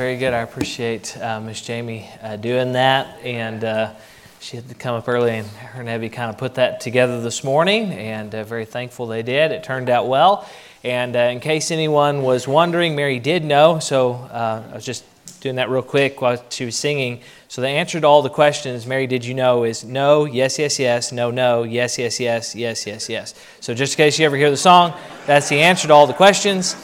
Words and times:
Very 0.00 0.16
good. 0.16 0.32
I 0.32 0.38
appreciate 0.38 1.14
uh, 1.18 1.42
Miss 1.42 1.60
Jamie 1.60 2.08
uh, 2.22 2.36
doing 2.36 2.72
that. 2.72 3.20
And 3.22 3.62
uh, 3.62 3.92
she 4.40 4.56
had 4.56 4.66
to 4.70 4.74
come 4.74 4.94
up 4.94 5.06
early, 5.06 5.32
and 5.32 5.46
her 5.46 5.80
and 5.80 5.90
Abby 5.90 6.08
kind 6.08 6.30
of 6.30 6.38
put 6.38 6.54
that 6.54 6.80
together 6.80 7.20
this 7.20 7.44
morning, 7.44 7.92
and 7.92 8.34
uh, 8.34 8.42
very 8.44 8.64
thankful 8.64 9.06
they 9.06 9.22
did. 9.22 9.52
It 9.52 9.62
turned 9.62 9.90
out 9.90 10.08
well. 10.08 10.48
And 10.82 11.14
uh, 11.14 11.18
in 11.18 11.38
case 11.40 11.70
anyone 11.70 12.22
was 12.22 12.48
wondering, 12.48 12.96
Mary 12.96 13.18
did 13.18 13.44
know, 13.44 13.78
so 13.78 14.14
uh, 14.14 14.62
I 14.70 14.74
was 14.74 14.86
just 14.86 15.04
doing 15.42 15.56
that 15.56 15.68
real 15.68 15.82
quick 15.82 16.22
while 16.22 16.42
she 16.48 16.64
was 16.64 16.76
singing. 16.76 17.20
So 17.48 17.60
the 17.60 17.68
answer 17.68 18.00
to 18.00 18.06
all 18.06 18.22
the 18.22 18.30
questions, 18.30 18.86
Mary, 18.86 19.06
did 19.06 19.22
you 19.22 19.34
know, 19.34 19.64
is 19.64 19.84
no, 19.84 20.24
yes, 20.24 20.58
yes, 20.58 20.78
yes, 20.78 21.12
no, 21.12 21.30
no, 21.30 21.62
yes, 21.62 21.98
yes, 21.98 22.18
yes, 22.18 22.54
yes, 22.54 22.86
yes, 22.86 23.10
yes. 23.10 23.34
So 23.60 23.74
just 23.74 23.92
in 23.92 23.96
case 23.98 24.18
you 24.18 24.24
ever 24.24 24.38
hear 24.38 24.50
the 24.50 24.56
song, 24.56 24.94
that's 25.26 25.50
the 25.50 25.60
answer 25.60 25.88
to 25.88 25.92
all 25.92 26.06
the 26.06 26.14
questions. 26.14 26.74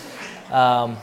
Um, 0.53 0.99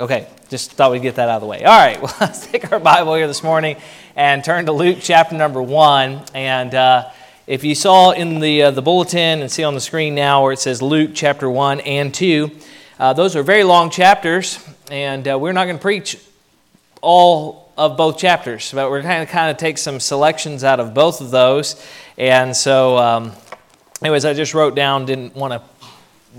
Okay, 0.00 0.26
just 0.48 0.72
thought 0.72 0.90
we'd 0.90 1.02
get 1.02 1.14
that 1.14 1.28
out 1.28 1.36
of 1.36 1.42
the 1.42 1.46
way. 1.46 1.62
All 1.62 1.78
right, 1.78 2.02
well, 2.02 2.12
let's 2.20 2.44
take 2.44 2.72
our 2.72 2.80
Bible 2.80 3.14
here 3.14 3.28
this 3.28 3.44
morning 3.44 3.76
and 4.16 4.42
turn 4.42 4.66
to 4.66 4.72
Luke 4.72 4.98
chapter 5.00 5.36
number 5.36 5.62
one. 5.62 6.20
And 6.34 6.74
uh, 6.74 7.10
if 7.46 7.62
you 7.62 7.76
saw 7.76 8.10
in 8.10 8.40
the, 8.40 8.64
uh, 8.64 8.70
the 8.72 8.82
bulletin 8.82 9.40
and 9.40 9.48
see 9.48 9.62
on 9.62 9.74
the 9.74 9.80
screen 9.80 10.16
now 10.16 10.42
where 10.42 10.50
it 10.50 10.58
says 10.58 10.82
Luke 10.82 11.12
chapter 11.14 11.48
one 11.48 11.78
and 11.82 12.12
two, 12.12 12.50
uh, 12.98 13.12
those 13.12 13.36
are 13.36 13.44
very 13.44 13.62
long 13.62 13.88
chapters, 13.88 14.58
and 14.90 15.28
uh, 15.28 15.38
we're 15.38 15.52
not 15.52 15.66
going 15.66 15.76
to 15.76 15.82
preach 15.82 16.18
all 17.00 17.72
of 17.78 17.96
both 17.96 18.18
chapters, 18.18 18.72
but 18.72 18.90
we're 18.90 19.00
going 19.00 19.24
to 19.24 19.32
kind 19.32 19.52
of 19.52 19.58
take 19.58 19.78
some 19.78 20.00
selections 20.00 20.64
out 20.64 20.80
of 20.80 20.92
both 20.92 21.20
of 21.20 21.30
those. 21.30 21.80
And 22.18 22.56
so, 22.56 22.98
um, 22.98 23.32
anyways, 24.02 24.24
I 24.24 24.34
just 24.34 24.54
wrote 24.54 24.74
down, 24.74 25.06
didn't 25.06 25.36
want 25.36 25.52
to 25.52 25.62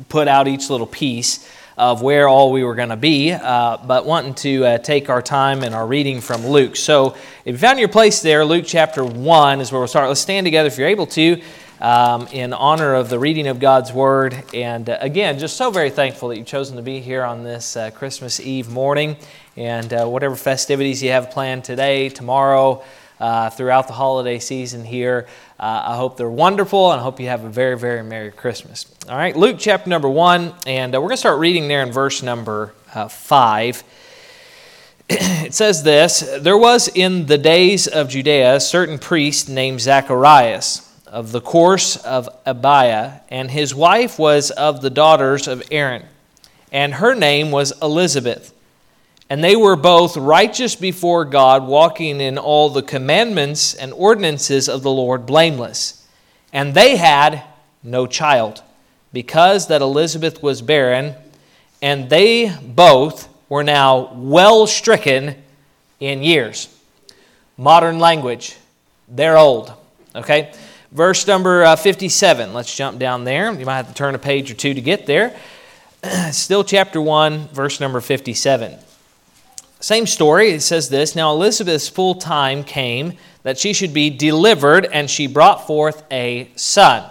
put 0.10 0.28
out 0.28 0.50
each 0.50 0.70
little 0.70 0.88
piece 0.88 1.50
of 1.78 2.02
where 2.02 2.28
all 2.28 2.52
we 2.52 2.64
were 2.64 2.76
going 2.76 2.90
to 2.90 2.96
be, 2.96 3.32
uh, 3.34 3.78
but 3.86 4.06
wanting 4.06 4.34
to 4.34 4.66
uh, 4.66 4.78
take 4.78 5.10
our 5.10 5.22
time 5.22 5.64
in 5.64 5.74
our 5.74 5.86
reading 5.86 6.22
from 6.22 6.48
Luke. 6.48 6.76
So 6.76 7.16
if 7.44 7.54
you 7.54 7.58
found 7.58 7.80
your 7.80 7.90
place 7.90 8.22
there, 8.22 8.46
Luke 8.46 8.64
chapter 8.66 9.04
1 9.04 9.60
is 9.60 9.72
where 9.72 9.82
we'll 9.82 9.88
start. 9.88 10.08
Let's 10.08 10.22
stand 10.22 10.46
together 10.46 10.68
if 10.68 10.78
you're 10.78 10.88
able 10.88 11.08
to. 11.08 11.42
Um, 11.82 12.28
in 12.32 12.54
honor 12.54 12.96
of 12.96 13.10
the 13.10 13.20
reading 13.20 13.48
of 13.48 13.60
God's 13.60 13.92
Word. 13.92 14.42
And 14.54 14.90
uh, 14.90 14.98
again, 15.02 15.38
just 15.38 15.58
so 15.58 15.72
very 15.72 15.90
thankful 15.90 16.30
that 16.30 16.38
you've 16.38 16.48
chosen 16.48 16.78
to 16.78 16.82
be 16.82 17.02
here 17.02 17.22
on 17.26 17.44
this 17.44 17.76
uh, 17.76 17.92
Christmas 17.92 18.40
Eve 18.40 18.70
morning. 18.70 19.18
And 19.58 19.92
uh, 19.92 20.06
whatever 20.06 20.38
festivities 20.38 21.04
you 21.04 21.12
have 21.12 21.32
planned 21.32 21.66
today, 21.66 22.08
tomorrow, 22.08 22.82
uh, 23.20 23.50
throughout 23.50 23.88
the 23.88 23.94
holiday 23.94 24.40
season 24.40 24.84
here. 24.84 25.28
Uh, 25.60 25.84
I 25.88 25.96
hope 25.96 26.18
they're 26.18 26.30
wonderful 26.30 26.92
and 26.92 27.00
I 27.00 27.04
hope 27.04 27.20
you 27.20 27.28
have 27.28 27.44
a 27.44 27.50
very, 27.50 27.78
very 27.78 28.04
Merry 28.04 28.32
Christmas. 28.32 28.86
All 29.10 29.18
right, 29.18 29.36
Luke 29.36 29.58
chapter 29.60 29.90
number 29.90 30.10
one, 30.10 30.54
and 30.66 30.94
uh, 30.94 31.00
we're 31.00 31.08
going 31.08 31.18
to 31.18 31.18
start 31.18 31.40
reading 31.40 31.68
there 31.68 31.84
in 31.84 31.92
verse 31.92 32.24
number 32.24 32.74
uh, 32.94 33.08
five. 33.08 33.84
it 35.10 35.54
says 35.54 35.84
this 35.84 36.22
There 36.40 36.58
was 36.58 36.88
in 36.88 37.28
the 37.28 37.38
days 37.38 37.88
of 37.88 38.10
Judea 38.10 38.56
a 38.56 38.60
certain 38.60 38.98
priest 38.98 39.50
named 39.50 39.82
Zacharias 39.82 40.82
of 41.06 41.32
the 41.32 41.42
course 41.42 41.98
of 41.98 42.28
Abia, 42.46 43.22
and 43.30 43.52
his 43.52 43.76
wife 43.76 44.18
was 44.18 44.52
of 44.52 44.82
the 44.82 44.90
daughters 44.90 45.48
of 45.48 45.64
Aaron, 45.72 46.04
and 46.72 46.96
her 46.96 47.14
name 47.14 47.52
was 47.52 47.72
Elizabeth. 47.82 48.55
And 49.30 49.44
they 49.44 49.56
were 49.56 49.76
both 49.76 50.18
righteous 50.18 50.76
before 50.76 51.26
God, 51.26 51.66
walking 51.66 52.22
in 52.22 52.38
all 52.38 52.70
the 52.70 52.84
commandments 52.84 53.74
and 53.74 53.92
ordinances 53.94 54.70
of 54.70 54.84
the 54.84 54.92
Lord 54.92 55.26
blameless. 55.26 56.06
And 56.54 56.74
they 56.74 56.96
had 56.96 57.44
no 57.84 58.06
child, 58.08 58.62
because 59.12 59.68
that 59.68 59.82
Elizabeth 59.82 60.44
was 60.44 60.62
barren, 60.62 61.16
and 61.82 62.10
they 62.10 62.56
both 62.62 63.28
were 63.50 63.64
now 63.64 64.14
well 64.14 64.68
stricken 64.68 65.36
in 66.00 66.22
years. 66.22 66.70
Modern 67.58 68.00
language, 68.00 68.58
they're 69.08 69.38
old. 69.38 69.74
Okay? 70.14 70.54
Verse 70.92 71.28
number 71.28 71.64
uh, 71.64 71.76
57, 71.76 72.54
let's 72.54 72.76
jump 72.76 73.00
down 73.00 73.24
there. 73.24 73.52
You 73.52 73.66
might 73.66 73.78
have 73.78 73.88
to 73.88 73.94
turn 73.94 74.16
a 74.16 74.20
page 74.20 74.52
or 74.52 74.54
two 74.54 74.74
to 74.74 74.82
get 74.82 75.06
there. 75.06 75.36
Still, 76.32 76.64
chapter 76.64 77.02
1, 77.02 77.50
verse 77.50 77.80
number 77.80 78.00
57. 78.00 78.78
Same 79.80 80.08
story, 80.08 80.52
it 80.52 80.62
says 80.62 80.90
this 80.90 81.16
Now 81.16 81.32
Elizabeth's 81.34 81.90
full 81.90 82.16
time 82.16 82.64
came 82.64 83.14
that 83.44 83.60
she 83.60 83.74
should 83.74 83.94
be 83.94 84.10
delivered, 84.10 84.86
and 84.86 85.10
she 85.10 85.28
brought 85.28 85.68
forth 85.68 86.04
a 86.12 86.50
son. 86.56 87.04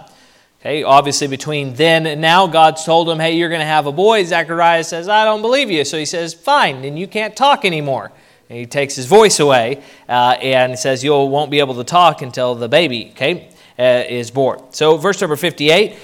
Okay, 0.59 0.83
obviously 0.83 1.27
between 1.27 1.75
then 1.75 2.07
and 2.07 2.19
now, 2.19 2.47
God's 2.47 2.83
told 2.83 3.07
him, 3.07 3.19
Hey, 3.19 3.37
you're 3.37 3.49
going 3.49 3.61
to 3.61 3.65
have 3.65 3.85
a 3.85 3.91
boy. 3.91 4.23
Zacharias 4.23 4.87
says, 4.87 5.07
I 5.07 5.23
don't 5.23 5.41
believe 5.41 5.69
you. 5.69 5.85
So 5.85 5.97
he 5.97 6.05
says, 6.05 6.33
Fine, 6.33 6.81
then 6.81 6.97
you 6.97 7.07
can't 7.07 7.35
talk 7.35 7.65
anymore. 7.65 8.11
And 8.49 8.59
he 8.59 8.65
takes 8.65 8.95
his 8.95 9.05
voice 9.05 9.39
away 9.39 9.83
uh, 10.09 10.37
and 10.41 10.77
says, 10.77 11.03
You 11.03 11.11
won't 11.11 11.51
be 11.51 11.59
able 11.59 11.75
to 11.75 11.83
talk 11.83 12.21
until 12.21 12.55
the 12.55 12.67
baby, 12.67 13.11
okay, 13.11 13.49
uh, 13.77 14.03
is 14.09 14.31
born. 14.31 14.59
So, 14.71 14.97
verse 14.97 15.21
number 15.21 15.35
58. 15.35 15.97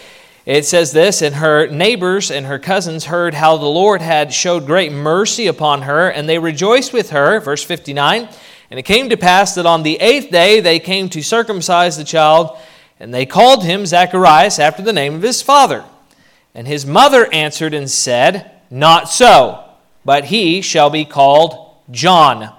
It 0.51 0.65
says 0.65 0.91
this, 0.91 1.21
and 1.21 1.35
her 1.35 1.67
neighbors 1.67 2.29
and 2.29 2.45
her 2.45 2.59
cousins 2.59 3.05
heard 3.05 3.33
how 3.33 3.55
the 3.55 3.67
Lord 3.67 4.01
had 4.01 4.33
showed 4.33 4.65
great 4.65 4.91
mercy 4.91 5.47
upon 5.47 5.83
her, 5.83 6.09
and 6.09 6.27
they 6.27 6.39
rejoiced 6.39 6.91
with 6.91 7.11
her. 7.11 7.39
Verse 7.39 7.63
59. 7.63 8.27
And 8.69 8.77
it 8.77 8.83
came 8.83 9.07
to 9.07 9.15
pass 9.15 9.55
that 9.55 9.65
on 9.65 9.83
the 9.83 9.95
eighth 10.01 10.29
day 10.29 10.59
they 10.59 10.77
came 10.77 11.07
to 11.11 11.23
circumcise 11.23 11.95
the 11.95 12.03
child, 12.03 12.57
and 12.99 13.13
they 13.13 13.25
called 13.25 13.63
him 13.63 13.85
Zacharias 13.85 14.59
after 14.59 14.81
the 14.81 14.91
name 14.91 15.15
of 15.15 15.21
his 15.21 15.41
father. 15.41 15.85
And 16.53 16.67
his 16.67 16.85
mother 16.85 17.31
answered 17.31 17.73
and 17.73 17.89
said, 17.89 18.51
Not 18.69 19.07
so, 19.07 19.63
but 20.03 20.25
he 20.25 20.61
shall 20.61 20.89
be 20.89 21.05
called 21.05 21.77
John. 21.91 22.53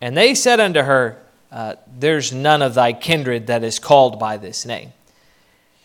And 0.00 0.16
they 0.16 0.36
said 0.36 0.60
unto 0.60 0.82
her, 0.82 1.20
uh, 1.50 1.74
There's 1.98 2.32
none 2.32 2.62
of 2.62 2.74
thy 2.74 2.92
kindred 2.92 3.48
that 3.48 3.64
is 3.64 3.80
called 3.80 4.20
by 4.20 4.36
this 4.36 4.64
name. 4.64 4.92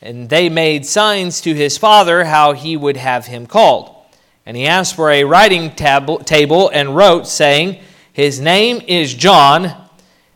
And 0.01 0.29
they 0.29 0.50
made 0.50 0.85
signs 0.85 1.41
to 1.41 1.53
his 1.53 1.78
father 1.78 2.25
how 2.25 2.53
he 2.53 2.78
would 2.78 2.97
have 2.97 3.25
him 3.25 3.47
called. 3.47 3.95
And 4.45 4.56
he 4.56 4.67
asked 4.67 4.95
for 4.95 5.09
a 5.09 5.23
writing 5.23 5.75
tab- 5.75 6.25
table 6.25 6.69
and 6.69 6.95
wrote, 6.95 7.28
saying, 7.28 7.81
His 8.13 8.39
name 8.39 8.81
is 8.88 9.13
John. 9.13 9.73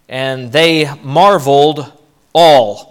And 0.08 0.52
they 0.52 0.92
marveled 1.03 1.92
all. 2.34 2.90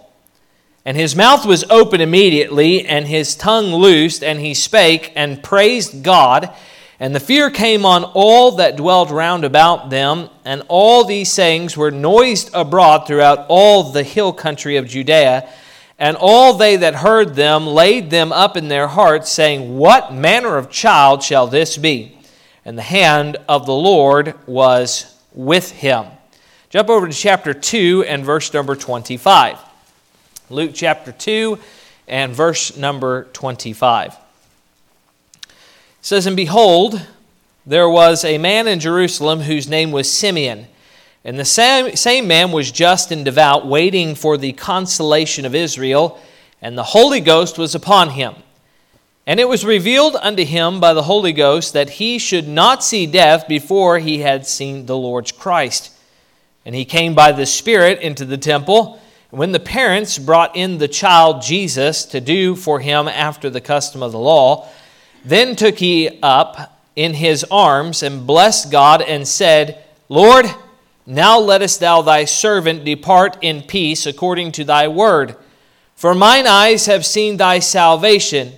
And 0.85 0.97
his 0.97 1.15
mouth 1.15 1.45
was 1.45 1.65
open 1.69 2.01
immediately, 2.01 2.87
and 2.87 3.07
his 3.07 3.37
tongue 3.37 3.75
loosed, 3.75 4.25
and 4.25 4.41
he 4.41 4.55
spake 4.55 5.13
and 5.15 5.43
praised 5.43 6.03
God. 6.03 6.55
And 7.01 7.15
the 7.15 7.21
fear 7.21 7.51
came 7.51 7.85
on 7.85 8.05
all 8.05 8.53
that 8.53 8.77
dwelt 8.77 9.11
round 9.11 9.45
about 9.45 9.91
them, 9.91 10.31
and 10.45 10.63
all 10.69 11.05
these 11.05 11.31
sayings 11.31 11.77
were 11.77 11.91
noised 11.91 12.51
abroad 12.55 13.07
throughout 13.07 13.45
all 13.49 13.93
the 13.93 14.03
hill 14.03 14.33
country 14.33 14.77
of 14.77 14.89
Judea. 14.89 15.49
And 15.99 16.17
all 16.19 16.55
they 16.55 16.77
that 16.77 16.97
heard 16.97 17.35
them 17.35 17.67
laid 17.67 18.11
them 18.11 18.33
up 18.33 18.57
in 18.57 18.69
their 18.69 18.87
hearts, 18.87 19.33
saying, 19.33 19.77
What 19.77 20.15
manner 20.15 20.57
of 20.57 20.71
child 20.71 21.23
shall 21.23 21.47
this 21.47 21.77
be? 21.77 22.17
And 22.65 22.79
the 22.79 22.83
hand 22.83 23.37
of 23.49 23.67
the 23.67 23.75
Lord 23.75 24.35
was 24.47 25.17
with 25.33 25.73
him. 25.73 26.07
Jump 26.71 26.89
over 26.91 27.09
to 27.09 27.13
chapter 27.15 27.55
2 27.55 28.05
and 28.07 28.25
verse 28.25 28.53
number 28.53 28.77
25. 28.77 29.59
Luke 30.51 30.73
chapter 30.75 31.13
2 31.13 31.59
and 32.07 32.33
verse 32.33 32.77
number 32.77 33.25
25. 33.33 34.13
It 34.13 34.17
says, 36.01 36.27
And 36.27 36.37
behold, 36.37 37.07
there 37.67 37.89
was 37.89 38.25
a 38.25 38.39
man 38.39 38.69
in 38.69 38.81
Jerusalem 38.81 39.41
whose 39.41 39.69
name 39.69 39.91
was 39.93 40.11
Simeon. 40.11 40.67
And 41.25 41.39
the 41.39 41.45
same, 41.45 41.97
same 41.97 42.27
man 42.27 42.53
was 42.53 42.71
just 42.71 43.11
and 43.11 43.25
devout, 43.25 43.67
waiting 43.67 44.15
for 44.15 44.37
the 44.37 44.53
consolation 44.53 45.45
of 45.45 45.55
Israel, 45.55 46.21
and 46.63 46.77
the 46.77 46.83
Holy 46.83 47.21
Ghost 47.21 47.59
was 47.59 47.75
upon 47.75 48.11
him. 48.11 48.35
And 49.27 49.39
it 49.39 49.49
was 49.49 49.65
revealed 49.65 50.17
unto 50.17 50.45
him 50.45 50.81
by 50.81 50.95
the 50.95 51.03
Holy 51.03 51.35
Ghost 51.35 51.75
that 51.75 51.91
he 51.91 52.19
should 52.19 52.49
not 52.49 52.83
see 52.83 53.05
death 53.05 53.47
before 53.47 53.99
he 53.99 54.21
had 54.21 54.47
seen 54.47 54.87
the 54.87 54.97
Lord's 54.97 55.33
Christ. 55.33 55.93
And 56.65 56.75
he 56.75 56.87
came 56.87 57.15
by 57.15 57.33
the 57.33 57.45
Spirit 57.45 58.01
into 58.01 58.25
the 58.25 58.39
temple. 58.39 59.01
And 59.31 59.39
when 59.39 59.53
the 59.53 59.61
parents 59.61 60.19
brought 60.19 60.57
in 60.57 60.79
the 60.79 60.89
child 60.89 61.43
Jesus 61.43 62.07
to 62.07 62.23
do 62.23 62.57
for 62.57 62.81
him 62.81 63.07
after 63.07 63.51
the 63.51 63.61
custom 63.61 64.03
of 64.03 64.13
the 64.13 64.19
law, 64.19 64.67
then 65.25 65.57
took 65.57 65.79
he 65.79 66.19
up 66.23 66.81
in 66.97 67.13
his 67.13 67.45
arms 67.51 68.03
and 68.03 68.27
blessed 68.27 68.71
God 68.71 69.03
and 69.03 69.29
said, 69.29 69.85
Lord, 70.09 70.47
now 71.09 71.41
lettest 71.41 71.81
thou 71.81 72.03
thy 72.03 72.27
servant 72.27 72.85
depart 72.85 73.39
in 73.41 73.63
peace 73.63 74.05
according 74.05 74.53
to 74.53 74.65
thy 74.65 74.89
word. 74.89 75.37
For 75.97 76.15
mine 76.15 76.47
eyes 76.47 76.85
have 76.85 77.07
seen 77.07 77.39
thy 77.39 77.61
salvation, 77.61 78.53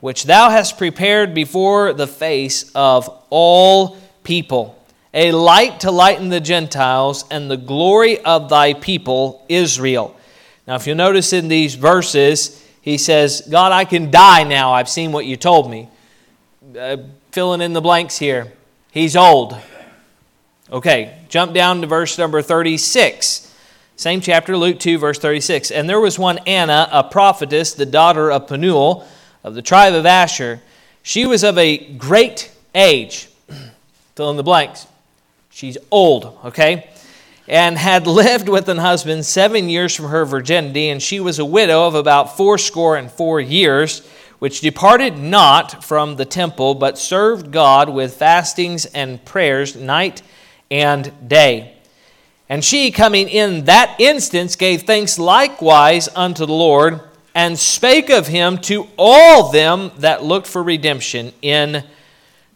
which 0.00 0.24
thou 0.24 0.50
hast 0.50 0.78
prepared 0.78 1.32
before 1.32 1.92
the 1.92 2.08
face 2.08 2.72
of 2.74 3.08
all 3.30 3.96
people, 4.24 4.76
a 5.14 5.30
light 5.30 5.78
to 5.80 5.92
lighten 5.92 6.28
the 6.28 6.40
Gentiles 6.40 7.24
and 7.30 7.48
the 7.48 7.56
glory 7.56 8.18
of 8.18 8.48
thy 8.48 8.74
people 8.74 9.46
Israel. 9.48 10.16
Now, 10.66 10.74
if 10.74 10.88
you 10.88 10.96
notice 10.96 11.32
in 11.32 11.46
these 11.46 11.76
verses, 11.76 12.66
he 12.80 12.98
says, 12.98 13.46
God, 13.48 13.70
I 13.70 13.84
can 13.84 14.10
die 14.10 14.42
now. 14.42 14.72
I've 14.72 14.88
seen 14.88 15.12
what 15.12 15.24
you 15.24 15.36
told 15.36 15.70
me. 15.70 15.88
Uh, 16.76 16.96
filling 17.30 17.60
in 17.60 17.74
the 17.74 17.80
blanks 17.80 18.18
here. 18.18 18.52
He's 18.90 19.14
old. 19.14 19.56
Okay, 20.72 21.18
jump 21.28 21.52
down 21.52 21.82
to 21.82 21.86
verse 21.86 22.16
number 22.16 22.40
36. 22.40 23.54
Same 23.96 24.22
chapter, 24.22 24.56
Luke 24.56 24.80
2, 24.80 24.96
verse 24.96 25.18
36. 25.18 25.70
And 25.70 25.86
there 25.86 26.00
was 26.00 26.18
one 26.18 26.38
Anna, 26.46 26.88
a 26.90 27.04
prophetess, 27.04 27.74
the 27.74 27.84
daughter 27.84 28.32
of 28.32 28.48
Penuel, 28.48 29.06
of 29.44 29.54
the 29.54 29.60
tribe 29.60 29.92
of 29.92 30.06
Asher. 30.06 30.62
She 31.02 31.26
was 31.26 31.44
of 31.44 31.58
a 31.58 31.76
great 31.76 32.50
age. 32.74 33.28
Fill 34.14 34.30
in 34.30 34.38
the 34.38 34.42
blanks. 34.42 34.86
She's 35.50 35.76
old, 35.90 36.38
okay? 36.42 36.88
And 37.46 37.76
had 37.76 38.06
lived 38.06 38.48
with 38.48 38.66
an 38.70 38.78
husband 38.78 39.26
seven 39.26 39.68
years 39.68 39.94
from 39.94 40.06
her 40.06 40.24
virginity, 40.24 40.88
and 40.88 41.02
she 41.02 41.20
was 41.20 41.38
a 41.38 41.44
widow 41.44 41.86
of 41.86 41.94
about 41.94 42.38
fourscore 42.38 42.96
and 42.96 43.12
four 43.12 43.42
years, 43.42 44.08
which 44.38 44.62
departed 44.62 45.18
not 45.18 45.84
from 45.84 46.16
the 46.16 46.24
temple, 46.24 46.74
but 46.74 46.96
served 46.96 47.50
God 47.50 47.90
with 47.90 48.14
fastings 48.14 48.86
and 48.86 49.22
prayers 49.26 49.76
night 49.76 50.22
and 50.72 51.28
day. 51.28 51.74
And 52.48 52.64
she, 52.64 52.90
coming 52.90 53.28
in 53.28 53.66
that 53.66 53.94
instance, 54.00 54.56
gave 54.56 54.82
thanks 54.82 55.18
likewise 55.18 56.08
unto 56.16 56.46
the 56.46 56.52
Lord, 56.52 57.00
and 57.34 57.58
spake 57.58 58.10
of 58.10 58.26
him 58.26 58.58
to 58.58 58.88
all 58.98 59.52
them 59.52 59.90
that 59.98 60.24
looked 60.24 60.46
for 60.46 60.62
redemption 60.62 61.32
in 61.40 61.84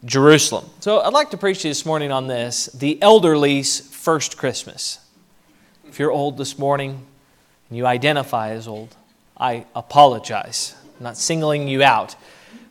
Jerusalem. 0.03 0.65
So 0.79 0.99
I'd 0.99 1.13
like 1.13 1.31
to 1.31 1.37
preach 1.37 1.61
to 1.61 1.67
you 1.67 1.71
this 1.71 1.85
morning 1.85 2.11
on 2.11 2.27
this 2.27 2.67
the 2.67 2.99
elderly's 3.01 3.79
first 3.79 4.37
Christmas. 4.37 4.99
If 5.87 5.99
you're 5.99 6.11
old 6.11 6.37
this 6.37 6.59
morning 6.59 7.05
and 7.69 7.77
you 7.77 7.85
identify 7.85 8.51
as 8.51 8.67
old, 8.67 8.95
I 9.37 9.65
apologize. 9.75 10.75
I'm 10.97 11.03
not 11.03 11.17
singling 11.17 11.67
you 11.67 11.83
out. 11.83 12.15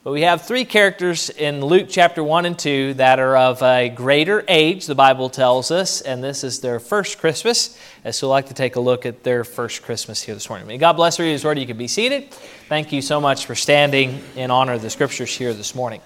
But 0.07 0.13
we 0.13 0.23
have 0.23 0.43
three 0.43 0.65
characters 0.65 1.31
in 1.31 1.61
Luke 1.61 1.89
chapter 1.91 2.23
1 2.23 2.47
and 2.47 2.57
2 2.57 2.95
that 2.95 3.19
are 3.19 3.37
of 3.37 3.61
a 3.61 3.89
greater 3.89 4.45
age, 4.47 4.87
the 4.87 4.95
Bible 4.95 5.29
tells 5.29 5.73
us, 5.73 6.01
and 6.01 6.23
this 6.23 6.45
is 6.45 6.61
their 6.61 6.79
first 6.79 7.19
Christmas. 7.19 7.77
And 8.05 8.15
so 8.15 8.29
I'd 8.29 8.31
like 8.31 8.47
to 8.47 8.55
take 8.55 8.77
a 8.77 8.81
look 8.81 9.05
at 9.05 9.25
their 9.25 9.43
first 9.43 9.83
Christmas 9.83 10.23
here 10.23 10.37
this 10.37 10.49
morning. 10.49 10.69
May 10.69 10.79
God 10.79 10.93
bless 10.93 11.19
you. 11.19 11.25
His 11.25 11.45
word. 11.45 11.59
You 11.59 11.67
can 11.67 11.77
be 11.77 11.89
seated. 11.89 12.33
Thank 12.69 12.93
you 12.93 13.03
so 13.03 13.21
much 13.21 13.47
for 13.47 13.57
standing 13.57 14.23
in 14.37 14.53
honor 14.53 14.75
of 14.75 14.83
the 14.83 14.91
scriptures 14.91 15.35
here 15.35 15.53
this 15.53 15.75
morning. 15.75 16.01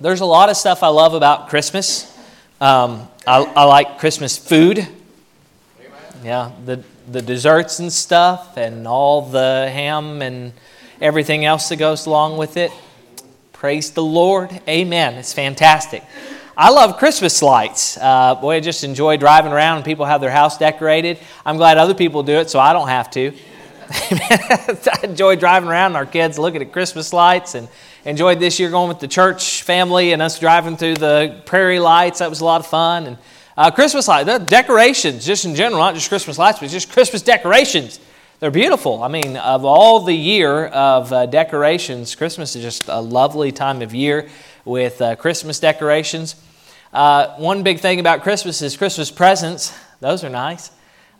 There's 0.00 0.20
a 0.20 0.24
lot 0.24 0.48
of 0.48 0.56
stuff 0.56 0.82
I 0.82 0.88
love 0.88 1.12
about 1.12 1.50
Christmas. 1.50 2.10
Um, 2.58 3.06
I, 3.26 3.42
I 3.42 3.64
like 3.64 3.98
Christmas 3.98 4.38
food. 4.38 4.88
Yeah, 6.24 6.52
the, 6.64 6.82
the 7.06 7.20
desserts 7.20 7.80
and 7.80 7.92
stuff, 7.92 8.56
and 8.56 8.88
all 8.88 9.28
the 9.28 9.68
ham 9.70 10.22
and 10.22 10.54
everything 11.00 11.44
else 11.44 11.68
that 11.68 11.76
goes 11.76 12.06
along 12.06 12.36
with 12.36 12.56
it. 12.56 12.72
Praise 13.52 13.92
the 13.92 14.02
Lord. 14.02 14.60
Amen. 14.68 15.14
It's 15.14 15.32
fantastic. 15.32 16.02
I 16.56 16.70
love 16.70 16.98
Christmas 16.98 17.40
lights. 17.40 17.96
Uh, 17.96 18.34
boy, 18.34 18.56
I 18.56 18.60
just 18.60 18.82
enjoy 18.82 19.16
driving 19.16 19.52
around 19.52 19.76
and 19.76 19.84
people 19.84 20.06
have 20.06 20.20
their 20.20 20.30
house 20.30 20.58
decorated. 20.58 21.18
I'm 21.46 21.56
glad 21.56 21.78
other 21.78 21.94
people 21.94 22.22
do 22.22 22.34
it 22.34 22.50
so 22.50 22.58
I 22.58 22.72
don't 22.72 22.88
have 22.88 23.10
to. 23.12 23.32
I 23.90 25.00
enjoy 25.04 25.36
driving 25.36 25.68
around 25.68 25.92
and 25.92 25.96
our 25.96 26.06
kids 26.06 26.38
looking 26.38 26.62
at 26.62 26.72
Christmas 26.72 27.12
lights 27.12 27.54
and 27.54 27.68
enjoyed 28.04 28.40
this 28.40 28.58
year 28.58 28.70
going 28.70 28.88
with 28.88 29.00
the 29.00 29.08
church 29.08 29.62
family 29.62 30.12
and 30.12 30.20
us 30.20 30.38
driving 30.38 30.76
through 30.76 30.96
the 30.96 31.40
prairie 31.46 31.80
lights. 31.80 32.18
That 32.18 32.28
was 32.28 32.40
a 32.40 32.44
lot 32.44 32.60
of 32.60 32.66
fun. 32.66 33.06
And 33.06 33.18
uh, 33.56 33.70
Christmas 33.70 34.08
lights, 34.08 34.44
decorations, 34.46 35.24
just 35.24 35.44
in 35.44 35.54
general, 35.54 35.80
not 35.80 35.94
just 35.94 36.08
Christmas 36.08 36.38
lights, 36.38 36.58
but 36.58 36.70
just 36.70 36.90
Christmas 36.90 37.22
decorations. 37.22 38.00
They're 38.40 38.52
beautiful. 38.52 39.02
I 39.02 39.08
mean, 39.08 39.36
of 39.36 39.64
all 39.64 40.04
the 40.04 40.14
year 40.14 40.66
of 40.66 41.12
uh, 41.12 41.26
decorations, 41.26 42.14
Christmas 42.14 42.54
is 42.54 42.62
just 42.62 42.86
a 42.86 43.00
lovely 43.00 43.50
time 43.50 43.82
of 43.82 43.92
year 43.92 44.28
with 44.64 45.02
uh, 45.02 45.16
Christmas 45.16 45.58
decorations. 45.58 46.36
Uh, 46.92 47.34
one 47.38 47.64
big 47.64 47.80
thing 47.80 47.98
about 47.98 48.22
Christmas 48.22 48.62
is 48.62 48.76
Christmas 48.76 49.10
presents. 49.10 49.76
Those 49.98 50.22
are 50.22 50.28
nice. 50.28 50.70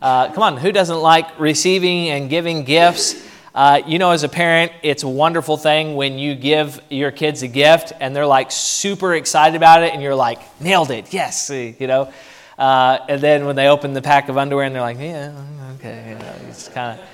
Uh, 0.00 0.32
come 0.32 0.44
on, 0.44 0.56
who 0.58 0.70
doesn't 0.70 1.00
like 1.00 1.40
receiving 1.40 2.08
and 2.08 2.30
giving 2.30 2.62
gifts? 2.62 3.20
Uh, 3.52 3.82
you 3.84 3.98
know, 3.98 4.12
as 4.12 4.22
a 4.22 4.28
parent, 4.28 4.70
it's 4.84 5.02
a 5.02 5.08
wonderful 5.08 5.56
thing 5.56 5.96
when 5.96 6.20
you 6.20 6.36
give 6.36 6.80
your 6.88 7.10
kids 7.10 7.42
a 7.42 7.48
gift 7.48 7.92
and 7.98 8.14
they're 8.14 8.26
like 8.26 8.52
super 8.52 9.16
excited 9.16 9.56
about 9.56 9.82
it, 9.82 9.92
and 9.92 10.00
you're 10.00 10.14
like, 10.14 10.38
nailed 10.60 10.92
it, 10.92 11.12
yes, 11.12 11.50
you 11.50 11.88
know. 11.88 12.12
Uh, 12.58 12.98
and 13.08 13.20
then 13.20 13.46
when 13.46 13.54
they 13.54 13.68
open 13.68 13.92
the 13.92 14.02
pack 14.02 14.28
of 14.28 14.36
underwear 14.36 14.64
and 14.64 14.74
they're 14.74 14.82
like, 14.82 14.98
yeah, 14.98 15.32
okay, 15.76 16.10
you 16.10 16.14
know, 16.18 16.34
it's 16.48 16.68
kind 16.68 16.98
of, 16.98 17.06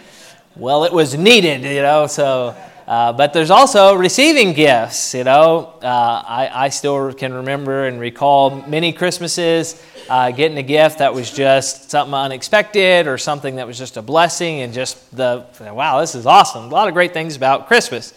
well, 0.56 0.85
it 0.85 0.93
was 0.93 1.17
needed, 1.17 1.62
you 1.62 1.82
know, 1.82 2.06
so. 2.06 2.56
Uh, 2.87 3.12
but 3.12 3.32
there's 3.32 3.50
also 3.50 3.94
receiving 3.94 4.52
gifts, 4.52 5.14
you 5.14 5.25
know. 5.25 5.75
Uh, 5.82 6.23
I, 6.26 6.50
I 6.67 6.69
still 6.69 7.14
can 7.14 7.32
remember 7.32 7.87
and 7.87 7.99
recall 7.99 8.62
many 8.67 8.93
Christmases 8.93 9.82
uh, 10.11 10.31
getting 10.31 10.58
a 10.58 10.62
gift 10.62 10.99
that 10.99 11.14
was 11.14 11.31
just 11.31 11.90
something 11.90 12.12
unexpected 12.12 13.06
or 13.06 13.17
something 13.17 13.56
that 13.56 13.67
was 13.67 13.79
just 13.79 13.97
a 13.97 14.02
blessing 14.02 14.61
and 14.61 14.75
just 14.75 15.17
the, 15.17 15.47
wow, 15.61 16.00
this 16.00 16.14
is 16.14 16.26
awesome. 16.26 16.64
A 16.64 16.69
lot 16.69 16.88
of 16.88 16.94
great 16.94 17.14
things 17.14 17.37
about 17.37 17.69
Christmas. 17.69 18.12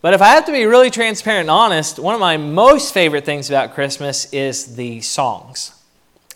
But 0.00 0.14
if 0.14 0.22
I 0.22 0.30
have 0.30 0.46
to 0.46 0.52
be 0.52 0.64
really 0.64 0.90
transparent 0.90 1.42
and 1.42 1.50
honest, 1.50 2.00
one 2.00 2.14
of 2.14 2.20
my 2.20 2.36
most 2.36 2.92
favorite 2.92 3.24
things 3.24 3.50
about 3.50 3.72
Christmas 3.74 4.32
is 4.32 4.74
the 4.74 5.00
songs. 5.00 5.72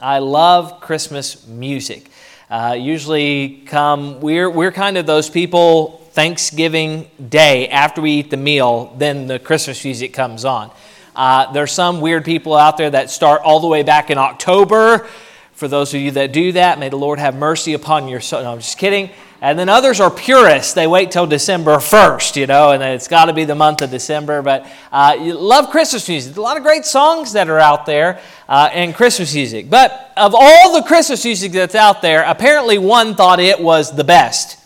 I 0.01 0.19
love 0.19 0.83
Christmas 0.83 1.47
music. 1.47 2.11
Uh, 2.51 2.77
usually 2.79 3.63
come, 3.65 4.21
we're, 4.21 4.51
we're 4.51 4.71
kind 4.71 4.99
of 4.99 5.07
those 5.07 5.31
people, 5.31 6.07
Thanksgiving 6.11 7.11
Day, 7.31 7.69
after 7.69 8.03
we 8.03 8.11
eat 8.13 8.29
the 8.29 8.37
meal, 8.37 8.95
then 8.99 9.27
the 9.27 9.39
Christmas 9.39 9.83
music 9.83 10.13
comes 10.13 10.45
on. 10.45 10.71
Uh, 11.15 11.51
there's 11.53 11.73
some 11.73 12.03
weird 12.03 12.27
people 12.27 12.55
out 12.55 12.77
there 12.77 12.91
that 12.91 13.11
start 13.11 13.41
all 13.43 13.61
the 13.61 13.69
way 13.69 13.83
back 13.83 14.11
in 14.11 14.19
October. 14.19 15.09
For 15.53 15.67
those 15.67 15.95
of 15.95 16.03
you 16.03 16.11
that 16.11 16.31
do 16.31 16.53
that, 16.53 16.79
may 16.79 16.91
the 16.91 16.99
Lord 16.99 17.19
have 17.19 17.35
mercy 17.35 17.73
upon 17.73 18.07
your 18.07 18.21
soul. 18.21 18.43
No, 18.43 18.53
I'm 18.53 18.59
just 18.59 18.77
kidding. 18.77 19.09
And 19.41 19.59
then 19.59 19.69
others 19.69 20.01
are 20.01 20.11
purists. 20.11 20.73
They 20.73 20.87
wait 20.87 21.11
till 21.11 21.27
December 21.27 21.77
1st, 21.77 22.37
you 22.37 22.47
know, 22.47 22.71
and 22.71 22.83
it's 22.83 23.07
got 23.07 23.27
to 23.27 23.35
be 23.35 23.45
the 23.45 23.55
month 23.55 23.83
of 23.83 23.91
December. 23.91 24.41
But 24.41 24.67
uh, 24.91 25.17
you 25.21 25.35
love 25.35 25.71
Christmas 25.71 26.09
music. 26.09 26.37
a 26.37 26.41
lot 26.41 26.57
of 26.57 26.63
great 26.63 26.87
songs 26.87 27.33
that 27.35 27.49
are 27.49 27.59
out 27.59 27.85
there 27.85 28.21
uh, 28.49 28.71
and 28.73 28.95
Christmas 28.95 29.35
music. 29.35 29.69
But 29.69 30.13
of 30.17 30.35
all 30.35 30.73
the 30.73 30.87
Christmas 30.87 31.25
music 31.25 31.53
that's 31.53 31.75
out 31.75 32.01
there, 32.01 32.25
apparently 32.25 32.79
one 32.79 33.15
thought 33.15 33.39
it 33.39 33.61
was 33.61 33.95
the 33.95 34.05
best 34.05 34.59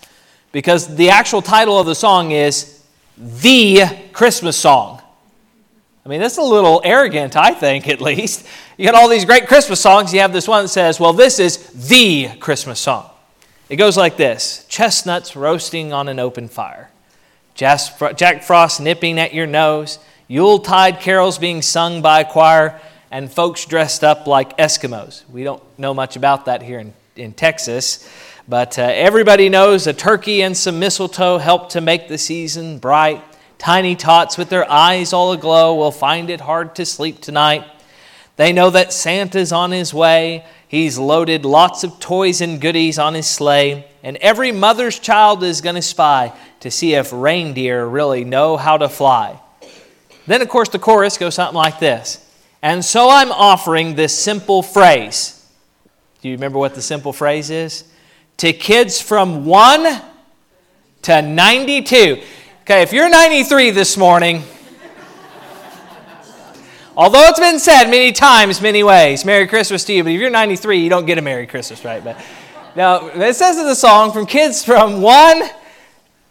because 0.53 0.95
the 0.95 1.11
actual 1.11 1.43
title 1.43 1.79
of 1.79 1.87
the 1.87 1.95
song 1.95 2.31
is 2.31 2.83
The 3.17 3.85
Christmas 4.13 4.57
Song. 4.57 5.03
I 6.05 6.09
mean, 6.09 6.21
that's 6.21 6.39
a 6.39 6.43
little 6.43 6.81
arrogant, 6.85 7.37
I 7.37 7.53
think, 7.53 7.89
at 7.89 8.01
least. 8.01 8.47
You 8.77 8.87
got 8.87 8.95
all 8.95 9.09
these 9.09 9.25
great 9.25 9.47
Christmas 9.47 9.81
songs. 9.81 10.15
You 10.15 10.21
have 10.21 10.33
this 10.33 10.49
one 10.49 10.65
that 10.65 10.69
says, 10.69 10.99
well, 10.99 11.13
this 11.13 11.39
is 11.39 11.89
the 11.89 12.31
Christmas 12.39 12.81
song. 12.81 13.11
It 13.71 13.77
goes 13.77 13.97
like 13.97 14.17
this 14.17 14.67
Chestnuts 14.69 15.37
roasting 15.37 15.93
on 15.93 16.09
an 16.09 16.19
open 16.19 16.49
fire, 16.49 16.91
Jack 17.55 18.43
Frost 18.43 18.81
nipping 18.81 19.19
at 19.21 19.33
your 19.33 19.47
nose, 19.47 20.01
Yuletide 20.27 20.99
carols 20.99 21.39
being 21.39 21.63
sung 21.63 22.03
by 22.03 22.21
a 22.21 22.25
choir, 22.25 22.81
and 23.13 23.31
folks 23.31 23.65
dressed 23.65 24.03
up 24.03 24.27
like 24.27 24.59
Eskimos. 24.59 25.23
We 25.31 25.45
don't 25.45 25.63
know 25.79 25.95
much 25.95 26.17
about 26.17 26.47
that 26.47 26.63
here 26.63 26.81
in, 26.81 26.95
in 27.15 27.33
Texas, 27.33 28.11
but 28.49 28.77
uh, 28.77 28.83
everybody 28.83 29.49
knows 29.49 29.87
a 29.87 29.93
turkey 29.93 30.43
and 30.43 30.57
some 30.57 30.81
mistletoe 30.81 31.39
help 31.39 31.71
to 31.71 31.81
make 31.81 32.09
the 32.09 32.19
season 32.19 32.79
bright. 32.79 33.23
Tiny 33.59 33.95
tots 33.95 34.37
with 34.37 34.49
their 34.49 34.69
eyes 34.69 35.13
all 35.13 35.31
aglow 35.31 35.77
will 35.77 35.93
find 35.93 36.29
it 36.29 36.41
hard 36.41 36.75
to 36.75 36.85
sleep 36.85 37.21
tonight. 37.21 37.65
They 38.37 38.53
know 38.53 38.71
that 38.71 38.93
Santa's 38.93 39.53
on 39.53 39.71
his 39.71 39.93
way. 39.93 40.45
He's 40.67 40.99
loaded 40.99 41.45
lots 41.45 41.85
of 41.85 41.99
toys 42.01 42.41
and 42.41 42.61
goodies 42.61 42.99
on 42.99 43.15
his 43.15 43.27
sleigh, 43.27 43.87
and 44.03 44.17
every 44.19 44.53
mother's 44.53 44.99
child 44.99 45.43
is 45.43 45.61
going 45.61 45.75
to 45.75 45.83
spy 45.83 46.33
to 46.61 46.71
see 46.71 46.95
if 46.95 47.13
reindeer 47.13 47.87
really 47.87 48.25
know 48.25 48.57
how 48.57 48.77
to 48.79 48.89
fly. 48.89 49.41
Then, 50.27 50.43
of 50.43 50.49
course, 50.49 50.69
the 50.69 50.79
chorus 50.79 51.19
goes 51.19 51.35
something 51.35 51.57
like 51.57 51.81
this 51.81 52.25
And 52.63 52.85
so 52.85 53.11
I'm 53.11 53.33
offering 53.33 53.95
this 53.95 54.17
simple 54.17 54.63
phrase. 54.63 55.37
Do 56.23 56.29
you 56.29 56.35
remember 56.35 56.59
what 56.59 56.75
the 56.75 56.83
simple 56.83 57.13
phrase 57.13 57.51
is? 57.51 57.85
To 58.39 58.53
kids 58.53 59.01
from 59.01 59.45
1 59.45 60.03
to 61.03 61.23
92. 61.23 62.23
Okay, 62.63 62.83
if 62.83 62.93
you're 62.93 63.11
93 63.11 63.71
this 63.71 63.97
morning, 63.97 64.45
although 67.01 67.29
it's 67.29 67.41
been 67.41 67.59
said 67.59 67.85
many 67.85 68.13
times, 68.13 68.61
many 68.61 68.83
ways, 68.83 69.25
Merry 69.25 69.47
Christmas 69.47 69.85
to 69.85 69.93
you, 69.95 70.05
but 70.05 70.13
if 70.13 70.21
you're 70.21 70.29
93, 70.29 70.81
you 70.83 70.91
don't 70.91 71.07
get 71.07 71.17
a 71.17 71.23
Merry 71.23 71.47
Christmas, 71.47 71.83
right? 71.83 72.05
But 72.05 72.23
now, 72.77 73.07
it 73.07 73.35
says 73.37 73.57
in 73.57 73.65
the 73.65 73.75
song, 73.75 74.13
from 74.13 74.27
kids 74.27 74.63
from 74.63 75.01
1 75.01 75.43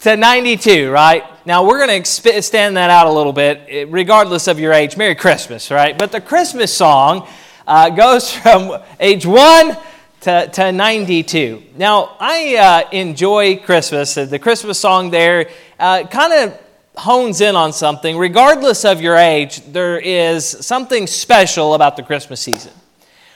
to 0.01 0.15
92, 0.15 0.91
right? 0.91 1.23
Now, 1.43 1.65
we're 1.65 1.83
going 1.83 1.89
to 1.89 1.95
extend 2.35 2.77
that 2.77 2.91
out 2.91 3.07
a 3.07 3.11
little 3.11 3.33
bit, 3.33 3.65
eh, 3.67 3.85
regardless 3.89 4.47
of 4.47 4.59
your 4.59 4.71
age. 4.71 4.95
Merry 4.95 5.15
Christmas, 5.15 5.71
right? 5.71 5.97
But 5.97 6.11
the 6.11 6.21
Christmas 6.21 6.71
song 6.71 7.27
uh, 7.65 7.89
goes 7.89 8.31
from 8.35 8.79
age 8.99 9.25
1 9.25 9.75
to, 10.21 10.47
to 10.53 10.71
92. 10.71 11.63
Now, 11.77 12.15
I 12.19 12.57
uh, 12.57 12.89
enjoy 12.91 13.57
Christmas. 13.57 14.13
The 14.13 14.37
Christmas 14.37 14.77
song 14.79 15.09
there 15.09 15.49
uh, 15.79 16.03
kind 16.03 16.31
of 16.31 16.59
hones 16.99 17.41
in 17.41 17.55
on 17.55 17.73
something, 17.73 18.17
regardless 18.17 18.85
of 18.85 19.01
your 19.01 19.15
age, 19.15 19.61
there 19.71 19.97
is 19.99 20.45
something 20.45 21.07
special 21.07 21.73
about 21.73 21.95
the 21.95 22.03
Christmas 22.03 22.41
season. 22.41 22.73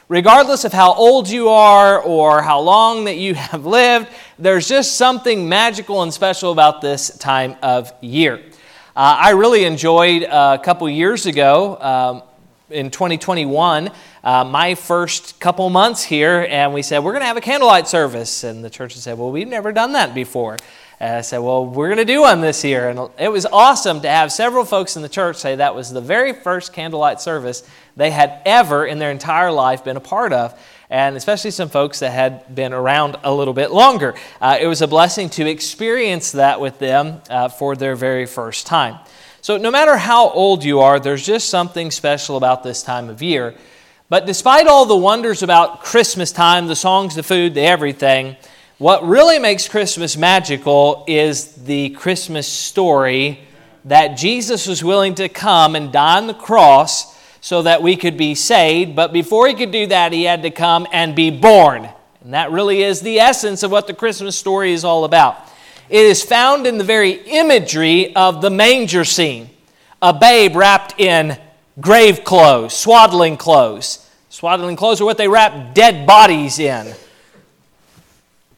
Regardless 0.10 0.66
of 0.66 0.74
how 0.74 0.94
old 0.94 1.30
you 1.30 1.48
are 1.50 2.02
or 2.02 2.42
how 2.42 2.60
long 2.60 3.06
that 3.06 3.18
you 3.18 3.34
have 3.52 3.66
lived, 3.66 4.08
there's 4.38 4.68
just 4.68 4.96
something 4.96 5.48
magical 5.48 6.04
and 6.04 6.14
special 6.14 6.52
about 6.52 6.82
this 6.82 7.18
time 7.18 7.56
of 7.62 7.92
year. 8.02 8.42
Uh, 8.96 9.18
I 9.20 9.30
really 9.32 9.64
enjoyed 9.64 10.24
uh, 10.24 10.58
a 10.60 10.64
couple 10.64 10.88
years 10.90 11.26
ago 11.26 11.78
um, 11.82 12.24
in 12.70 12.92
2021 12.92 13.90
uh, 14.24 14.44
my 14.44 14.76
first 14.76 15.40
couple 15.40 15.70
months 15.70 16.04
here, 16.04 16.48
and 16.50 16.74
we 16.74 16.82
said, 16.82 17.00
We're 17.00 17.12
going 17.12 17.24
to 17.24 17.28
have 17.28 17.38
a 17.38 17.42
candlelight 17.42 17.88
service. 17.88 18.44
And 18.44 18.64
the 18.64 18.70
church 18.70 18.96
said, 18.96 19.18
Well, 19.18 19.32
we've 19.32 19.48
never 19.48 19.72
done 19.72 19.94
that 19.94 20.14
before. 20.14 20.58
And 21.04 21.18
I 21.18 21.20
said, 21.20 21.40
Well, 21.40 21.66
we're 21.66 21.90
going 21.90 21.98
to 21.98 22.06
do 22.06 22.22
one 22.22 22.40
this 22.40 22.64
year. 22.64 22.88
And 22.88 23.10
it 23.20 23.28
was 23.28 23.46
awesome 23.46 24.00
to 24.04 24.08
have 24.08 24.32
several 24.32 24.64
folks 24.64 24.96
in 24.96 25.02
the 25.02 25.10
church 25.10 25.36
say 25.36 25.58
that 25.58 25.76
was 25.76 25.92
the 25.92 26.00
very 26.00 26.32
first 26.32 26.72
candlelight 26.72 27.20
service 27.20 27.68
they 27.98 28.10
had 28.10 28.42
ever 28.46 28.86
in 28.86 29.00
their 29.00 29.12
entire 29.12 29.52
life 29.52 29.84
been 29.84 29.98
a 29.98 30.00
part 30.00 30.32
of. 30.32 30.58
And 30.90 31.18
especially 31.18 31.52
some 31.52 31.68
folks 31.68 32.00
that 32.00 32.12
had 32.12 32.56
been 32.56 32.72
around 32.72 33.18
a 33.26 33.34
little 33.34 33.54
bit 33.54 33.72
longer. 33.72 34.16
Uh, 34.40 34.58
it 34.62 34.68
was 34.68 34.82
a 34.82 34.88
blessing 34.88 35.30
to 35.32 35.46
experience 35.46 36.32
that 36.32 36.62
with 36.62 36.80
them 36.80 37.22
uh, 37.30 37.50
for 37.50 37.76
their 37.76 37.98
very 37.98 38.26
first 38.26 38.66
time. 38.66 38.98
So, 39.42 39.58
no 39.58 39.72
matter 39.72 39.98
how 39.98 40.30
old 40.30 40.64
you 40.64 40.80
are, 40.80 41.02
there's 41.02 41.26
just 41.26 41.50
something 41.50 41.92
special 41.92 42.38
about 42.38 42.64
this 42.64 42.82
time 42.82 43.10
of 43.10 43.22
year. 43.22 43.56
But 44.08 44.26
despite 44.26 44.68
all 44.68 44.86
the 44.86 44.96
wonders 44.96 45.44
about 45.44 45.84
Christmas 45.84 46.32
time, 46.32 46.68
the 46.68 46.78
songs, 46.78 47.16
the 47.16 47.24
food, 47.24 47.56
the 47.56 47.62
everything, 47.62 48.38
what 48.84 49.08
really 49.08 49.40
makes 49.40 49.70
Christmas 49.70 50.18
magical 50.18 51.06
is 51.08 51.54
the 51.54 51.92
Christmas 51.92 52.46
story 52.46 53.40
that 53.86 54.18
Jesus 54.18 54.68
was 54.68 54.84
willing 54.84 55.16
to 55.16 55.30
come 55.30 55.78
and 55.78 55.90
die 55.90 56.18
on 56.18 56.28
the 56.28 56.34
cross 56.34 57.18
so 57.40 57.62
that 57.62 57.82
we 57.82 57.96
could 57.96 58.18
be 58.18 58.36
saved. 58.36 58.94
But 58.94 59.14
before 59.14 59.48
he 59.48 59.54
could 59.54 59.72
do 59.72 59.88
that, 59.88 60.12
he 60.12 60.26
had 60.26 60.42
to 60.44 60.52
come 60.52 60.86
and 60.92 61.16
be 61.16 61.32
born. 61.32 61.88
And 62.26 62.34
that 62.34 62.52
really 62.52 62.84
is 62.84 63.00
the 63.00 63.22
essence 63.22 63.64
of 63.64 63.72
what 63.72 63.88
the 63.88 63.94
Christmas 63.94 64.36
story 64.36 64.74
is 64.74 64.84
all 64.84 65.06
about. 65.06 65.38
It 65.88 66.06
is 66.06 66.22
found 66.22 66.68
in 66.68 66.78
the 66.78 66.84
very 66.84 67.12
imagery 67.12 68.14
of 68.18 68.42
the 68.42 68.50
manger 68.50 69.06
scene 69.06 69.50
a 70.02 70.12
babe 70.12 70.58
wrapped 70.58 71.00
in 71.00 71.40
grave 71.80 72.26
clothes, 72.26 72.74
swaddling 72.74 73.38
clothes. 73.38 74.06
Swaddling 74.28 74.76
clothes 74.76 75.00
are 75.00 75.06
what 75.06 75.18
they 75.18 75.30
wrap 75.30 75.74
dead 75.74 76.06
bodies 76.06 76.60
in. 76.60 76.94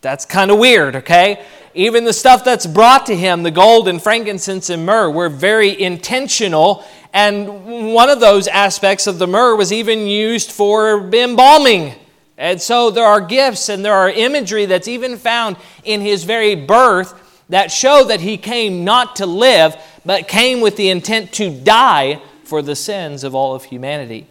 That's 0.06 0.24
kind 0.24 0.52
of 0.52 0.60
weird, 0.60 0.98
okay? 0.98 1.44
Even 1.74 2.04
the 2.04 2.14
stuff 2.14 2.44
that's 2.44 2.68
brought 2.68 3.08
to 3.08 3.16
him, 3.16 3.42
the 3.42 3.50
gold 3.50 3.88
and 3.88 4.00
frankincense 4.00 4.70
and 4.70 4.86
myrrh, 4.86 5.10
were 5.10 5.30
very 5.30 5.82
intentional. 5.82 6.86
And 7.12 7.92
one 7.92 8.12
of 8.12 8.20
those 8.20 8.48
aspects 8.48 9.08
of 9.08 9.18
the 9.18 9.26
myrrh 9.26 9.56
was 9.56 9.74
even 9.74 10.06
used 10.06 10.52
for 10.52 11.10
embalming. 11.12 11.96
And 12.38 12.62
so 12.62 12.92
there 12.92 13.04
are 13.04 13.20
gifts 13.20 13.68
and 13.68 13.84
there 13.84 13.96
are 13.96 14.08
imagery 14.08 14.68
that's 14.68 14.88
even 14.88 15.18
found 15.18 15.58
in 15.84 16.02
his 16.02 16.24
very 16.24 16.54
birth 16.54 17.42
that 17.50 17.72
show 17.72 18.04
that 18.04 18.22
he 18.22 18.38
came 18.38 18.84
not 18.84 19.16
to 19.16 19.26
live, 19.26 19.76
but 20.06 20.28
came 20.28 20.62
with 20.62 20.78
the 20.78 20.90
intent 20.90 21.32
to 21.34 21.50
die 21.50 22.22
for 22.44 22.62
the 22.62 22.76
sins 22.76 23.24
of 23.24 23.34
all 23.34 23.56
of 23.56 23.64
humanity. 23.64 24.28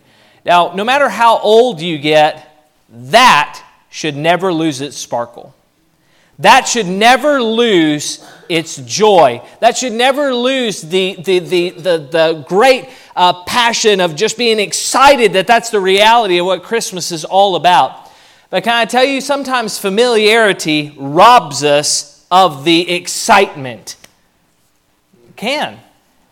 Now, 0.47 0.73
no 0.73 0.85
matter 0.85 1.09
how 1.09 1.41
old 1.41 1.81
you 1.81 1.99
get, 1.99 2.65
that 2.89 3.61
should 3.91 4.17
never 4.17 4.53
lose 4.53 4.81
its 4.81 4.97
sparkle. 4.97 5.53
That 6.39 6.67
should 6.67 6.87
never 6.87 7.41
lose 7.43 8.25
its 8.49 8.77
joy. 8.79 9.41
That 9.61 9.77
should 9.77 9.93
never 9.93 10.35
lose 10.35 10.83
the, 10.83 11.17
the, 11.17 11.39
the, 11.39 11.71
the, 11.71 12.09
the 12.11 12.45
great 12.49 12.89
uh, 13.15 13.45
passion 13.45 14.01
of 14.01 14.17
just 14.17 14.37
being 14.37 14.59
excited 14.59 15.35
that 15.35 15.47
that's 15.47 15.71
the 15.71 15.81
reality 15.81 16.39
of 16.39 16.47
what 16.47 16.63
Christmas 16.63 17.13
is 17.13 17.25
all 17.25 17.57
about. 17.57 18.11
But 18.51 18.65
can 18.65 18.75
I 18.75 18.85
tell 18.85 19.05
you, 19.05 19.21
sometimes 19.21 19.79
familiarity 19.79 20.95
robs 20.97 21.65
us 21.65 22.27
of 22.31 22.65
the 22.65 22.91
excitement. 22.91 23.97
It 25.29 25.37
can. 25.37 25.79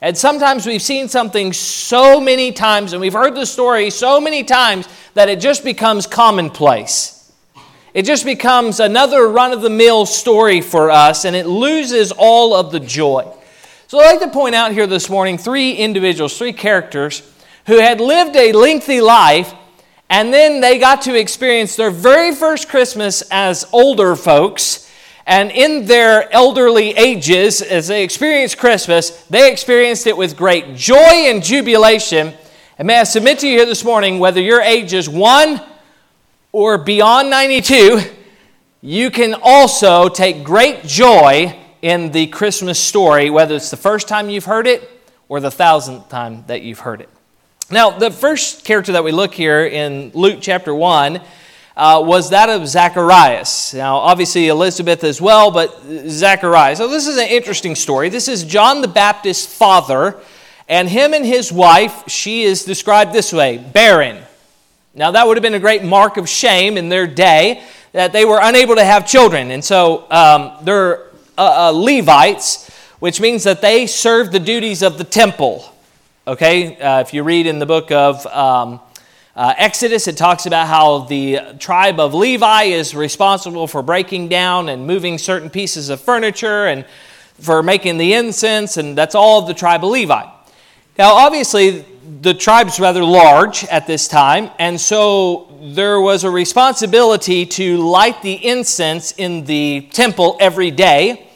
And 0.00 0.18
sometimes 0.18 0.66
we've 0.66 0.82
seen 0.82 1.09
something 1.09 1.52
so 1.52 2.21
many 2.21 2.50
times 2.50 2.92
and 2.92 3.00
we've 3.00 3.12
heard 3.12 3.37
the 3.37 3.47
story 3.47 3.88
so 3.90 4.21
many 4.21 4.42
times 4.42 4.88
that 5.14 5.28
it 5.28 5.38
just 5.38 5.62
becomes 5.62 6.09
commonplace. 6.09 7.21
It 7.94 8.06
just 8.06 8.25
becomes 8.25 8.80
another 8.80 9.28
run 9.28 9.52
of 9.52 9.61
the 9.61 9.68
mill 9.68 10.06
story 10.06 10.62
for 10.62 10.90
us 10.90 11.26
and 11.26 11.37
it 11.37 11.46
loses 11.46 12.11
all 12.11 12.54
of 12.54 12.72
the 12.72 12.80
joy. 12.80 13.30
So 13.87 13.99
I'd 13.99 14.12
like 14.12 14.20
to 14.20 14.30
point 14.30 14.54
out 14.54 14.72
here 14.72 14.87
this 14.87 15.11
morning 15.11 15.37
three 15.37 15.72
individuals, 15.72 16.38
three 16.38 16.54
characters 16.54 17.22
who 17.66 17.78
had 17.78 18.00
lived 18.00 18.34
a 18.34 18.52
lengthy 18.52 19.02
life 19.02 19.52
and 20.08 20.32
then 20.32 20.61
they 20.61 20.78
got 20.78 21.02
to 21.02 21.18
experience 21.18 21.76
their 21.76 21.90
very 21.90 22.34
first 22.34 22.70
Christmas 22.70 23.22
as 23.30 23.68
older 23.72 24.16
folks 24.16 24.90
and 25.26 25.50
in 25.50 25.84
their 25.84 26.32
elderly 26.32 26.90
ages, 26.90 27.62
as 27.62 27.88
they 27.88 28.02
experienced 28.02 28.58
Christmas, 28.58 29.25
they 29.26 29.52
experienced 29.52 30.06
it 30.06 30.16
with 30.16 30.37
great 30.37 30.75
joy 30.75 30.96
and 30.96 31.42
jubilation. 31.44 32.34
And 32.78 32.87
may 32.87 32.99
I 32.99 33.04
submit 33.04 33.38
to 33.40 33.49
you 33.49 33.58
here 33.58 33.66
this 33.66 33.84
morning, 33.84 34.18
whether 34.18 34.40
your 34.40 34.61
age 34.61 34.94
is 34.94 35.08
one 35.08 35.61
or 36.52 36.76
beyond 36.76 37.30
92, 37.30 38.02
you 38.82 39.11
can 39.11 39.35
also 39.42 40.09
take 40.09 40.44
great 40.44 40.85
joy 40.85 41.59
in 41.80 42.12
the 42.12 42.26
Christmas 42.26 42.78
story, 42.78 43.30
whether 43.30 43.54
it's 43.56 43.71
the 43.71 43.76
first 43.76 44.06
time 44.06 44.28
you've 44.28 44.44
heard 44.44 44.66
it 44.66 44.88
or 45.28 45.40
the 45.40 45.50
thousandth 45.50 46.11
time 46.11 46.44
that 46.47 46.62
you've 46.62 46.80
heard 46.80 47.00
it. 47.00 47.09
Now, 47.71 47.90
the 47.90 48.11
first 48.11 48.66
character 48.66 48.92
that 48.92 49.02
we 49.02 49.12
look 49.12 49.32
here 49.32 49.64
in 49.64 50.11
Luke 50.12 50.38
chapter 50.42 50.75
1 50.75 51.21
uh, 51.75 52.02
was 52.04 52.28
that 52.30 52.50
of 52.50 52.68
Zacharias. 52.68 53.73
Now, 53.73 53.97
obviously, 53.97 54.49
Elizabeth 54.49 55.04
as 55.04 55.23
well, 55.23 55.50
but 55.50 55.80
Zacharias. 56.06 56.78
So, 56.78 56.88
this 56.88 57.06
is 57.06 57.16
an 57.16 57.28
interesting 57.28 57.75
story. 57.75 58.11
This 58.11 58.28
is 58.28 58.44
John 58.44 58.82
the 58.82 58.88
Baptist's 58.88 59.56
father, 59.56 60.21
and 60.68 60.87
him 60.87 61.14
and 61.14 61.25
his 61.25 61.50
wife, 61.50 62.04
she 62.09 62.42
is 62.42 62.66
described 62.66 63.14
this 63.14 63.32
way 63.32 63.56
barren. 63.56 64.23
Now, 64.94 65.11
that 65.12 65.26
would 65.26 65.38
have 65.38 65.42
been 65.42 65.54
a 65.54 65.61
great 65.61 65.82
mark 65.82 66.18
of 66.18 66.28
shame 66.28 66.76
in 66.76 66.90
their 66.90 67.06
day 67.06 67.62
that 67.92 68.12
they 68.12 68.26
were 68.26 68.40
unable 68.42 68.75
to 68.75 68.84
have 68.84 69.06
children. 69.06 69.50
And 69.50 69.64
so, 69.64 70.06
um, 70.11 70.52
they're 70.64 71.06
uh, 71.38 71.68
uh, 71.68 71.72
Levites, 71.75 72.70
which 72.99 73.20
means 73.20 73.44
that 73.44 73.62
they 73.62 73.87
served 73.87 74.32
the 74.32 74.38
duties 74.38 74.82
of 74.82 74.99
the 74.99 75.04
temple. 75.04 75.64
Okay, 76.26 76.76
uh, 76.78 77.00
if 77.00 77.14
you 77.14 77.22
read 77.22 77.46
in 77.46 77.58
the 77.58 77.66
book 77.66 77.90
of. 77.90 78.26
Um, 78.26 78.80
uh, 79.34 79.54
Exodus, 79.56 80.08
it 80.08 80.18
talks 80.18 80.44
about 80.44 80.68
how 80.68 80.99
the 81.04 81.56
tribe 81.58 81.99
of 81.99 82.12
Levi 82.12 82.64
is 82.64 82.94
responsible 82.94 83.66
for 83.66 83.82
breaking 83.82 84.28
down 84.28 84.68
and 84.68 84.87
moving 84.87 85.16
certain 85.16 85.49
pieces 85.49 85.88
of 85.88 86.02
furniture 86.02 86.66
and 86.66 86.84
for 87.40 87.62
making 87.62 87.96
the 87.96 88.12
incense, 88.12 88.76
and 88.76 88.96
that's 88.96 89.14
all 89.14 89.40
of 89.40 89.46
the 89.46 89.54
tribe 89.54 89.82
of 89.84 89.90
Levi. 89.90 90.22
Now, 90.99 91.14
obviously, 91.14 91.87
the 92.21 92.35
tribe's 92.35 92.80
rather 92.80 93.04
large 93.04 93.64
at 93.64 93.87
this 93.87 94.09
time, 94.09 94.50
and 94.59 94.80
so 94.80 95.49
there 95.62 96.00
was 96.00 96.25
a 96.25 96.30
responsibility 96.30 97.47
to 97.47 97.78
light 97.78 98.23
the 98.23 98.35
incense 98.47 99.12
in 99.12 99.44
the 99.44 99.88
temple 99.92 100.37
every 100.40 100.71
day. 100.71 101.28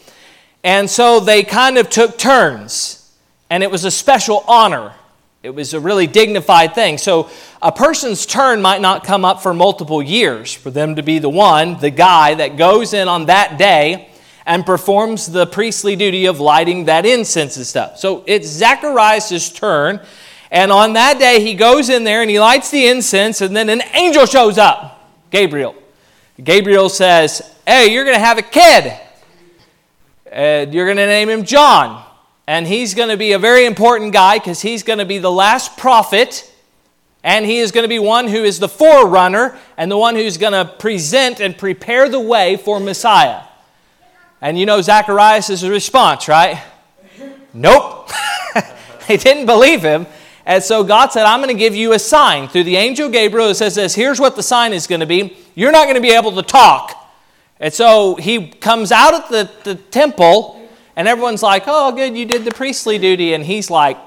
And 0.64 0.90
so 0.90 1.20
they 1.20 1.44
kind 1.44 1.78
of 1.78 1.88
took 1.88 2.18
turns, 2.18 3.14
and 3.50 3.62
it 3.62 3.70
was 3.70 3.84
a 3.84 3.90
special 3.90 4.44
honor 4.48 4.94
it 5.46 5.54
was 5.54 5.74
a 5.74 5.80
really 5.80 6.08
dignified 6.08 6.74
thing. 6.74 6.98
So 6.98 7.30
a 7.62 7.70
person's 7.70 8.26
turn 8.26 8.60
might 8.60 8.80
not 8.80 9.04
come 9.04 9.24
up 9.24 9.44
for 9.44 9.54
multiple 9.54 10.02
years 10.02 10.52
for 10.52 10.72
them 10.72 10.96
to 10.96 11.04
be 11.04 11.20
the 11.20 11.28
one, 11.28 11.78
the 11.78 11.90
guy 11.90 12.34
that 12.34 12.56
goes 12.56 12.92
in 12.92 13.06
on 13.06 13.26
that 13.26 13.56
day 13.56 14.10
and 14.44 14.66
performs 14.66 15.26
the 15.26 15.46
priestly 15.46 15.94
duty 15.94 16.26
of 16.26 16.40
lighting 16.40 16.86
that 16.86 17.06
incense 17.06 17.56
and 17.56 17.64
stuff. 17.64 17.96
So 17.96 18.24
it's 18.26 18.48
Zacharias' 18.48 19.52
turn. 19.52 20.00
And 20.50 20.70
on 20.70 20.92
that 20.92 21.18
day, 21.18 21.40
he 21.40 21.54
goes 21.54 21.88
in 21.88 22.04
there 22.04 22.22
and 22.22 22.30
he 22.30 22.38
lights 22.38 22.70
the 22.70 22.86
incense, 22.86 23.40
and 23.40 23.56
then 23.56 23.68
an 23.68 23.82
angel 23.94 24.26
shows 24.26 24.58
up 24.58 25.10
Gabriel. 25.30 25.74
Gabriel 26.42 26.88
says, 26.88 27.54
Hey, 27.66 27.92
you're 27.92 28.04
going 28.04 28.16
to 28.16 28.24
have 28.24 28.38
a 28.38 28.42
kid. 28.42 28.98
And 30.30 30.72
you're 30.74 30.84
going 30.84 30.98
to 30.98 31.06
name 31.06 31.28
him 31.28 31.44
John. 31.44 32.04
And 32.46 32.66
he's 32.66 32.94
going 32.94 33.08
to 33.08 33.16
be 33.16 33.32
a 33.32 33.38
very 33.38 33.66
important 33.66 34.12
guy 34.12 34.38
because 34.38 34.60
he's 34.60 34.82
going 34.82 34.98
to 35.00 35.04
be 35.04 35.18
the 35.18 35.30
last 35.30 35.76
prophet. 35.76 36.52
And 37.24 37.44
he 37.44 37.58
is 37.58 37.72
going 37.72 37.82
to 37.82 37.88
be 37.88 37.98
one 37.98 38.28
who 38.28 38.44
is 38.44 38.60
the 38.60 38.68
forerunner 38.68 39.58
and 39.76 39.90
the 39.90 39.98
one 39.98 40.14
who's 40.14 40.36
going 40.36 40.52
to 40.52 40.64
present 40.64 41.40
and 41.40 41.58
prepare 41.58 42.08
the 42.08 42.20
way 42.20 42.56
for 42.56 42.78
Messiah. 42.78 43.42
And 44.40 44.56
you 44.58 44.66
know 44.66 44.80
Zacharias' 44.80 45.64
response, 45.64 46.28
right? 46.28 46.62
Nope. 47.52 48.10
they 49.08 49.16
didn't 49.16 49.46
believe 49.46 49.82
him. 49.82 50.06
And 50.46 50.62
so 50.62 50.84
God 50.84 51.12
said, 51.12 51.24
I'm 51.24 51.40
going 51.40 51.54
to 51.54 51.58
give 51.58 51.74
you 51.74 51.92
a 51.92 51.98
sign 51.98 52.48
through 52.48 52.64
the 52.64 52.76
angel 52.76 53.10
Gabriel. 53.10 53.48
It 53.48 53.56
says 53.56 53.74
this 53.74 53.94
here's 53.94 54.20
what 54.20 54.36
the 54.36 54.42
sign 54.42 54.72
is 54.72 54.86
going 54.86 55.00
to 55.00 55.06
be. 55.06 55.36
You're 55.54 55.72
not 55.72 55.84
going 55.84 55.96
to 55.96 56.00
be 56.00 56.12
able 56.12 56.32
to 56.32 56.42
talk. 56.42 56.92
And 57.58 57.74
so 57.74 58.14
he 58.14 58.48
comes 58.48 58.92
out 58.92 59.14
of 59.14 59.28
the, 59.28 59.50
the 59.64 59.74
temple 59.74 60.56
And 60.96 61.06
everyone's 61.06 61.42
like, 61.42 61.64
oh, 61.66 61.92
good, 61.92 62.16
you 62.16 62.24
did 62.24 62.44
the 62.44 62.50
priestly 62.50 62.98
duty. 62.98 63.34
And 63.34 63.44
he's 63.44 63.70
like, 63.70 63.98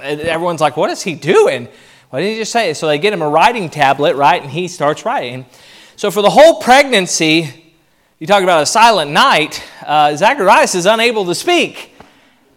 and 0.00 0.20
everyone's 0.20 0.60
like, 0.60 0.76
what 0.76 0.90
is 0.90 1.02
he 1.02 1.14
doing? 1.14 1.68
What 2.10 2.20
did 2.20 2.32
he 2.32 2.38
just 2.38 2.52
say? 2.52 2.74
So 2.74 2.88
they 2.88 2.98
get 2.98 3.12
him 3.12 3.22
a 3.22 3.28
writing 3.28 3.70
tablet, 3.70 4.16
right? 4.16 4.42
And 4.42 4.50
he 4.50 4.66
starts 4.66 5.04
writing. 5.04 5.46
So 5.96 6.10
for 6.10 6.22
the 6.22 6.30
whole 6.30 6.60
pregnancy, 6.60 7.74
you 8.18 8.26
talk 8.26 8.42
about 8.42 8.62
a 8.62 8.66
silent 8.66 9.12
night, 9.12 9.62
uh, 9.86 10.16
Zacharias 10.16 10.74
is 10.74 10.86
unable 10.86 11.24
to 11.26 11.34
speak. 11.34 11.94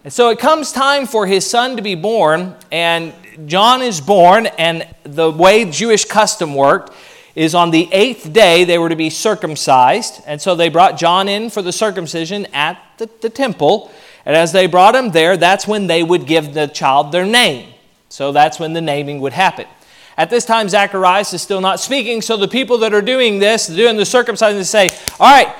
And 0.04 0.12
so 0.12 0.30
it 0.30 0.40
comes 0.40 0.72
time 0.72 1.06
for 1.06 1.28
his 1.28 1.48
son 1.48 1.76
to 1.76 1.84
be 1.84 1.94
born, 1.94 2.56
and 2.72 3.14
John 3.46 3.84
is 3.84 4.02
born, 4.02 4.48
and 4.48 4.88
the 5.04 5.30
way 5.30 5.70
Jewish 5.70 6.06
custom 6.06 6.56
worked 6.56 6.92
is 7.36 7.54
on 7.54 7.70
the 7.70 7.88
eighth 7.92 8.34
day 8.34 8.64
they 8.64 8.80
were 8.80 8.90
to 8.90 8.96
be 8.96 9.12
circumcised. 9.12 10.22
And 10.26 10.42
so 10.42 10.56
they 10.56 10.70
brought 10.70 10.98
John 10.98 11.30
in 11.30 11.52
for 11.52 11.62
the 11.62 11.72
circumcision 11.72 12.48
at 12.48 12.82
the, 12.98 13.10
the 13.22 13.30
temple. 13.30 13.92
And 14.26 14.36
as 14.36 14.52
they 14.52 14.66
brought 14.66 14.96
him 14.96 15.12
there, 15.12 15.38
that's 15.38 15.68
when 15.68 15.86
they 15.86 16.02
would 16.02 16.26
give 16.26 16.56
the 16.56 16.68
child 16.68 17.12
their 17.12 17.26
name. 17.26 17.72
So 18.10 18.32
that's 18.32 18.60
when 18.60 18.74
the 18.74 18.82
naming 18.82 19.22
would 19.22 19.34
happen. 19.34 19.68
At 20.18 20.30
this 20.30 20.46
time, 20.46 20.68
Zacharias 20.68 21.34
is 21.34 21.42
still 21.42 21.62
not 21.62 21.80
speaking, 21.80 22.22
so 22.22 22.38
the 22.38 22.48
people 22.48 22.80
that 22.80 22.94
are 22.94 23.02
doing 23.02 23.40
this, 23.40 23.68
doing 23.68 23.98
the 23.98 24.06
circumcision, 24.06 24.64
say, 24.66 24.90
All 25.20 25.32
right, 25.32 25.56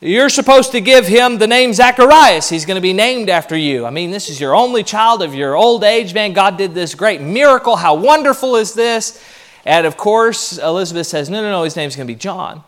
you're 0.00 0.30
supposed 0.30 0.72
to 0.72 0.80
give 0.80 1.06
him 1.06 1.36
the 1.36 1.46
name 1.46 1.74
Zacharias. 1.74 2.48
He's 2.48 2.64
going 2.64 2.76
to 2.76 2.80
be 2.80 2.94
named 2.94 3.28
after 3.28 3.54
you. 3.54 3.84
I 3.84 3.90
mean, 3.90 4.10
this 4.10 4.30
is 4.30 4.40
your 4.40 4.54
only 4.54 4.82
child 4.82 5.22
of 5.22 5.34
your 5.34 5.54
old 5.54 5.84
age. 5.84 6.14
Man, 6.14 6.32
God 6.32 6.56
did 6.56 6.72
this 6.72 6.94
great 6.94 7.20
miracle. 7.20 7.76
How 7.76 7.94
wonderful 7.94 8.56
is 8.56 8.72
this? 8.72 9.22
And 9.66 9.86
of 9.86 9.98
course, 9.98 10.56
Elizabeth 10.56 11.06
says, 11.06 11.28
No, 11.28 11.42
no, 11.42 11.50
no, 11.50 11.64
his 11.64 11.76
name's 11.76 11.96
going 11.96 12.06
to 12.06 12.14
be 12.14 12.18
John. 12.18 12.64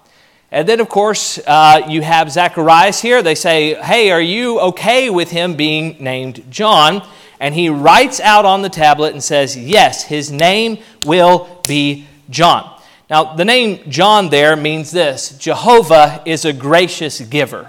And 0.50 0.68
then, 0.68 0.80
of 0.80 0.90
course, 0.90 1.38
uh, 1.46 1.86
you 1.88 2.02
have 2.02 2.30
Zacharias 2.30 3.00
here. 3.00 3.22
They 3.22 3.34
say, 3.34 3.74
Hey, 3.74 4.10
are 4.10 4.20
you 4.20 4.60
okay 4.60 5.08
with 5.08 5.30
him 5.30 5.54
being 5.54 5.96
named 6.00 6.44
John? 6.50 7.02
And 7.40 7.54
he 7.54 7.70
writes 7.70 8.20
out 8.20 8.44
on 8.44 8.60
the 8.60 8.68
tablet 8.68 9.14
and 9.14 9.24
says, 9.24 9.56
Yes, 9.56 10.04
his 10.04 10.30
name 10.30 10.78
will 11.06 11.62
be 11.66 12.06
John. 12.28 12.71
Now, 13.12 13.34
the 13.34 13.44
name 13.44 13.90
John 13.90 14.30
there 14.30 14.56
means 14.56 14.90
this 14.90 15.36
Jehovah 15.36 16.22
is 16.24 16.46
a 16.46 16.52
gracious 16.54 17.20
giver. 17.20 17.68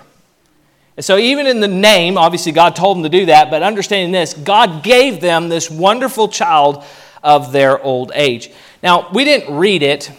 And 0.95 1.03
so, 1.03 1.17
even 1.17 1.47
in 1.47 1.59
the 1.59 1.67
name, 1.67 2.17
obviously 2.17 2.53
God 2.53 2.77
told 2.77 2.95
them 2.95 3.03
to 3.03 3.09
do 3.09 3.25
that, 3.25 3.51
but 3.51 3.61
understanding 3.61 4.13
this, 4.13 4.33
God 4.33 4.83
gave 4.83 5.19
them 5.19 5.49
this 5.49 5.69
wonderful 5.69 6.29
child 6.29 6.85
of 7.21 7.51
their 7.51 7.77
old 7.83 8.13
age. 8.15 8.51
Now, 8.81 9.09
we 9.13 9.25
didn't 9.25 9.53
read 9.53 9.83
it, 9.83 10.09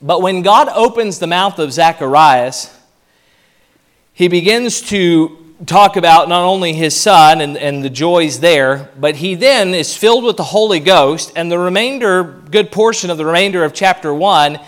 but 0.00 0.22
when 0.22 0.42
God 0.42 0.68
opens 0.68 1.18
the 1.18 1.26
mouth 1.26 1.58
of 1.58 1.72
Zacharias, 1.72 2.72
he 4.12 4.28
begins 4.28 4.80
to 4.90 5.45
talk 5.64 5.96
about 5.96 6.28
not 6.28 6.44
only 6.44 6.74
his 6.74 6.94
son 6.94 7.40
and, 7.40 7.56
and 7.56 7.82
the 7.82 7.88
joys 7.88 8.40
there, 8.40 8.90
but 8.98 9.16
he 9.16 9.34
then 9.34 9.72
is 9.72 9.96
filled 9.96 10.24
with 10.24 10.36
the 10.36 10.44
Holy 10.44 10.80
Ghost, 10.80 11.32
and 11.34 11.50
the 11.50 11.58
remainder, 11.58 12.24
good 12.50 12.70
portion 12.70 13.08
of 13.08 13.16
the 13.16 13.24
remainder 13.24 13.64
of 13.64 13.72
chapter 13.72 14.12
1 14.12 14.58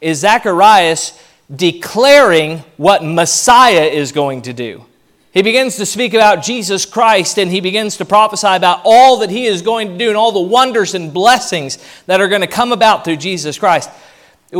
is 0.00 0.20
Zacharias 0.20 1.20
declaring 1.54 2.58
what 2.76 3.04
Messiah 3.04 3.84
is 3.84 4.12
going 4.12 4.42
to 4.42 4.52
do. 4.52 4.84
He 5.32 5.42
begins 5.42 5.76
to 5.76 5.86
speak 5.86 6.14
about 6.14 6.42
Jesus 6.42 6.86
Christ 6.86 7.38
and 7.38 7.50
he 7.50 7.60
begins 7.60 7.98
to 7.98 8.06
prophesy 8.06 8.46
about 8.46 8.80
all 8.84 9.18
that 9.18 9.28
he 9.28 9.44
is 9.44 9.60
going 9.60 9.88
to 9.88 9.98
do 9.98 10.08
and 10.08 10.16
all 10.16 10.32
the 10.32 10.40
wonders 10.40 10.94
and 10.94 11.12
blessings 11.12 11.78
that 12.06 12.22
are 12.22 12.28
going 12.28 12.40
to 12.40 12.46
come 12.46 12.72
about 12.72 13.04
through 13.04 13.16
Jesus 13.16 13.58
Christ. 13.58 13.90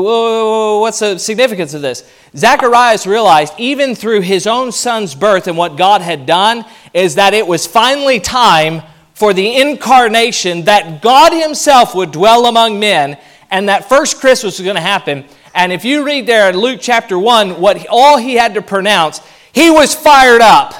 What's 0.00 0.98
the 0.98 1.18
significance 1.18 1.74
of 1.74 1.82
this? 1.82 2.08
Zacharias 2.36 3.06
realized, 3.06 3.54
even 3.58 3.94
through 3.94 4.20
his 4.20 4.46
own 4.46 4.72
son's 4.72 5.14
birth 5.14 5.48
and 5.48 5.56
what 5.56 5.76
God 5.76 6.02
had 6.02 6.26
done, 6.26 6.64
is 6.92 7.14
that 7.14 7.34
it 7.34 7.46
was 7.46 7.66
finally 7.66 8.20
time 8.20 8.82
for 9.14 9.32
the 9.32 9.60
incarnation, 9.60 10.66
that 10.66 11.00
God 11.00 11.32
Himself 11.32 11.94
would 11.94 12.12
dwell 12.12 12.46
among 12.46 12.78
men, 12.78 13.18
and 13.50 13.68
that 13.68 13.88
first 13.88 14.20
Christmas 14.20 14.58
was 14.58 14.64
going 14.64 14.76
to 14.76 14.82
happen. 14.82 15.24
And 15.54 15.72
if 15.72 15.86
you 15.86 16.04
read 16.04 16.26
there 16.26 16.50
in 16.50 16.58
Luke 16.58 16.80
chapter 16.82 17.18
1, 17.18 17.58
what 17.58 17.86
all 17.88 18.18
he 18.18 18.34
had 18.34 18.54
to 18.54 18.62
pronounce 18.62 19.20
he 19.54 19.70
was 19.70 19.94
fired 19.94 20.42
up. 20.42 20.74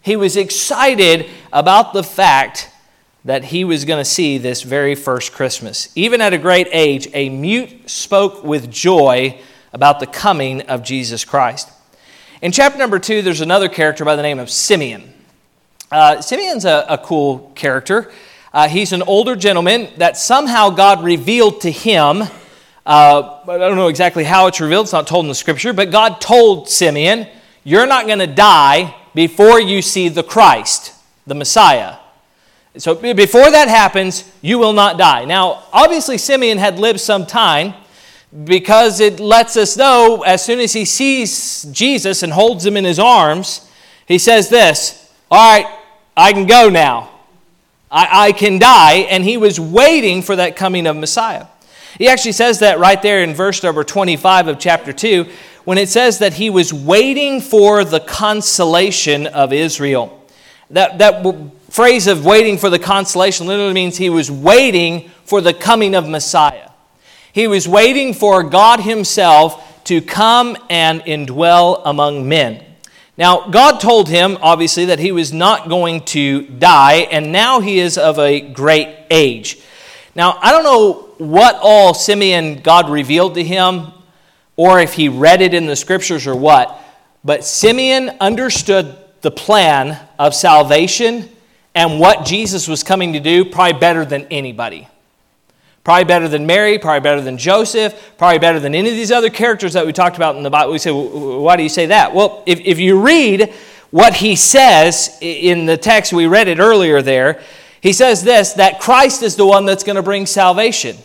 He 0.00 0.16
was 0.16 0.38
excited 0.38 1.28
about 1.52 1.92
the 1.92 2.02
fact 2.02 2.70
that 3.26 3.42
he 3.42 3.64
was 3.64 3.84
going 3.84 4.00
to 4.00 4.08
see 4.08 4.38
this 4.38 4.62
very 4.62 4.94
first 4.94 5.32
Christmas. 5.32 5.88
Even 5.96 6.20
at 6.20 6.32
a 6.32 6.38
great 6.38 6.68
age, 6.70 7.08
a 7.12 7.28
mute 7.28 7.90
spoke 7.90 8.44
with 8.44 8.70
joy 8.70 9.36
about 9.72 9.98
the 9.98 10.06
coming 10.06 10.62
of 10.62 10.84
Jesus 10.84 11.24
Christ. 11.24 11.68
In 12.40 12.52
chapter 12.52 12.78
number 12.78 13.00
two, 13.00 13.22
there's 13.22 13.40
another 13.40 13.68
character 13.68 14.04
by 14.04 14.14
the 14.14 14.22
name 14.22 14.38
of 14.38 14.48
Simeon. 14.48 15.12
Uh, 15.90 16.20
Simeon's 16.20 16.64
a, 16.64 16.86
a, 16.88 16.98
cool 16.98 17.50
character. 17.56 18.12
Uh, 18.52 18.68
he's 18.68 18.92
an 18.92 19.02
older 19.02 19.34
gentleman 19.34 19.88
that 19.96 20.16
somehow 20.16 20.70
God 20.70 21.02
revealed 21.02 21.62
to 21.62 21.70
him. 21.70 22.22
Uh, 22.86 23.40
I 23.48 23.58
don't 23.58 23.76
know 23.76 23.88
exactly 23.88 24.22
how 24.22 24.46
it's 24.46 24.60
revealed, 24.60 24.86
it's 24.86 24.92
not 24.92 25.08
told 25.08 25.24
in 25.24 25.28
the 25.28 25.34
scripture, 25.34 25.72
but 25.72 25.90
God 25.90 26.20
told 26.20 26.68
Simeon 26.68 27.26
you're 27.64 27.86
not 27.86 28.06
going 28.06 28.20
to 28.20 28.28
die 28.28 28.94
before 29.16 29.60
you 29.60 29.82
see 29.82 30.08
the 30.08 30.22
Christ, 30.22 30.92
the 31.26 31.34
Messiah. 31.34 31.96
So 32.78 32.94
before 32.94 33.50
that 33.50 33.68
happens, 33.68 34.30
you 34.42 34.58
will 34.58 34.72
not 34.72 34.98
die. 34.98 35.24
Now, 35.24 35.64
obviously, 35.72 36.18
Simeon 36.18 36.58
had 36.58 36.78
lived 36.78 37.00
some 37.00 37.26
time 37.26 37.74
because 38.44 39.00
it 39.00 39.18
lets 39.18 39.56
us 39.56 39.76
know 39.76 40.22
as 40.22 40.44
soon 40.44 40.60
as 40.60 40.72
he 40.72 40.84
sees 40.84 41.62
Jesus 41.72 42.22
and 42.22 42.32
holds 42.32 42.66
him 42.66 42.76
in 42.76 42.84
his 42.84 42.98
arms, 42.98 43.70
he 44.06 44.18
says 44.18 44.48
this 44.48 45.10
All 45.30 45.56
right, 45.56 45.66
I 46.16 46.32
can 46.32 46.46
go 46.46 46.68
now. 46.68 47.10
I, 47.90 48.28
I 48.28 48.32
can 48.32 48.58
die. 48.58 49.06
And 49.10 49.24
he 49.24 49.36
was 49.36 49.58
waiting 49.58 50.22
for 50.22 50.36
that 50.36 50.56
coming 50.56 50.86
of 50.86 50.96
Messiah. 50.96 51.46
He 51.98 52.08
actually 52.08 52.32
says 52.32 52.58
that 52.58 52.78
right 52.78 53.00
there 53.00 53.22
in 53.22 53.32
verse 53.32 53.62
number 53.62 53.84
25 53.84 54.48
of 54.48 54.58
chapter 54.58 54.92
2 54.92 55.26
when 55.64 55.78
it 55.78 55.88
says 55.88 56.18
that 56.18 56.34
he 56.34 56.50
was 56.50 56.72
waiting 56.72 57.40
for 57.40 57.84
the 57.84 58.00
consolation 58.00 59.26
of 59.26 59.52
Israel. 59.52 60.22
That, 60.70 60.98
that 60.98 61.22
phrase 61.76 62.06
of 62.06 62.24
waiting 62.24 62.56
for 62.56 62.70
the 62.70 62.78
consolation 62.78 63.46
literally 63.46 63.74
means 63.74 63.98
he 63.98 64.08
was 64.08 64.30
waiting 64.30 65.10
for 65.24 65.42
the 65.42 65.52
coming 65.52 65.94
of 65.94 66.08
Messiah. 66.08 66.70
He 67.34 67.46
was 67.46 67.68
waiting 67.68 68.14
for 68.14 68.42
God 68.42 68.80
Himself 68.80 69.84
to 69.84 70.00
come 70.00 70.56
and 70.70 71.02
indwell 71.02 71.82
among 71.84 72.26
men. 72.26 72.64
Now, 73.18 73.48
God 73.48 73.78
told 73.78 74.08
him, 74.08 74.38
obviously, 74.40 74.86
that 74.86 74.98
he 74.98 75.12
was 75.12 75.34
not 75.34 75.68
going 75.68 76.00
to 76.06 76.46
die, 76.46 77.08
and 77.10 77.30
now 77.30 77.60
he 77.60 77.78
is 77.78 77.98
of 77.98 78.18
a 78.18 78.40
great 78.40 78.96
age. 79.10 79.60
Now, 80.14 80.38
I 80.40 80.52
don't 80.52 80.64
know 80.64 81.10
what 81.18 81.58
all 81.60 81.92
Simeon 81.92 82.62
God 82.62 82.88
revealed 82.88 83.34
to 83.34 83.44
him 83.44 83.92
or 84.56 84.80
if 84.80 84.94
he 84.94 85.10
read 85.10 85.42
it 85.42 85.52
in 85.52 85.66
the 85.66 85.76
scriptures 85.76 86.26
or 86.26 86.34
what, 86.34 86.82
but 87.22 87.44
Simeon 87.44 88.16
understood 88.18 88.96
the 89.20 89.30
plan 89.30 90.00
of 90.18 90.34
salvation 90.34 91.28
and 91.76 92.00
what 92.00 92.26
Jesus 92.26 92.66
was 92.66 92.82
coming 92.82 93.12
to 93.12 93.20
do 93.20 93.44
probably 93.44 93.78
better 93.78 94.04
than 94.04 94.26
anybody. 94.32 94.88
Probably 95.84 96.04
better 96.04 96.26
than 96.26 96.46
Mary, 96.46 96.80
probably 96.80 97.00
better 97.00 97.20
than 97.20 97.38
Joseph, 97.38 98.14
probably 98.18 98.40
better 98.40 98.58
than 98.58 98.74
any 98.74 98.88
of 98.88 98.96
these 98.96 99.12
other 99.12 99.30
characters 99.30 99.74
that 99.74 99.86
we 99.86 99.92
talked 99.92 100.16
about 100.16 100.34
in 100.34 100.42
the 100.42 100.50
Bible. 100.50 100.72
We 100.72 100.78
say, 100.78 100.90
why 100.90 101.56
do 101.56 101.62
you 101.62 101.68
say 101.68 101.86
that? 101.86 102.12
Well, 102.12 102.42
if, 102.46 102.58
if 102.58 102.80
you 102.80 103.00
read 103.00 103.54
what 103.92 104.14
he 104.14 104.34
says 104.34 105.16
in 105.20 105.66
the 105.66 105.76
text, 105.76 106.12
we 106.12 106.26
read 106.26 106.48
it 106.48 106.58
earlier 106.58 107.00
there, 107.02 107.40
he 107.80 107.92
says 107.92 108.24
this 108.24 108.54
that 108.54 108.80
Christ 108.80 109.22
is 109.22 109.36
the 109.36 109.46
one 109.46 109.64
that's 109.64 109.84
going 109.84 109.94
to 109.94 110.02
bring 110.02 110.26
salvation 110.26 110.96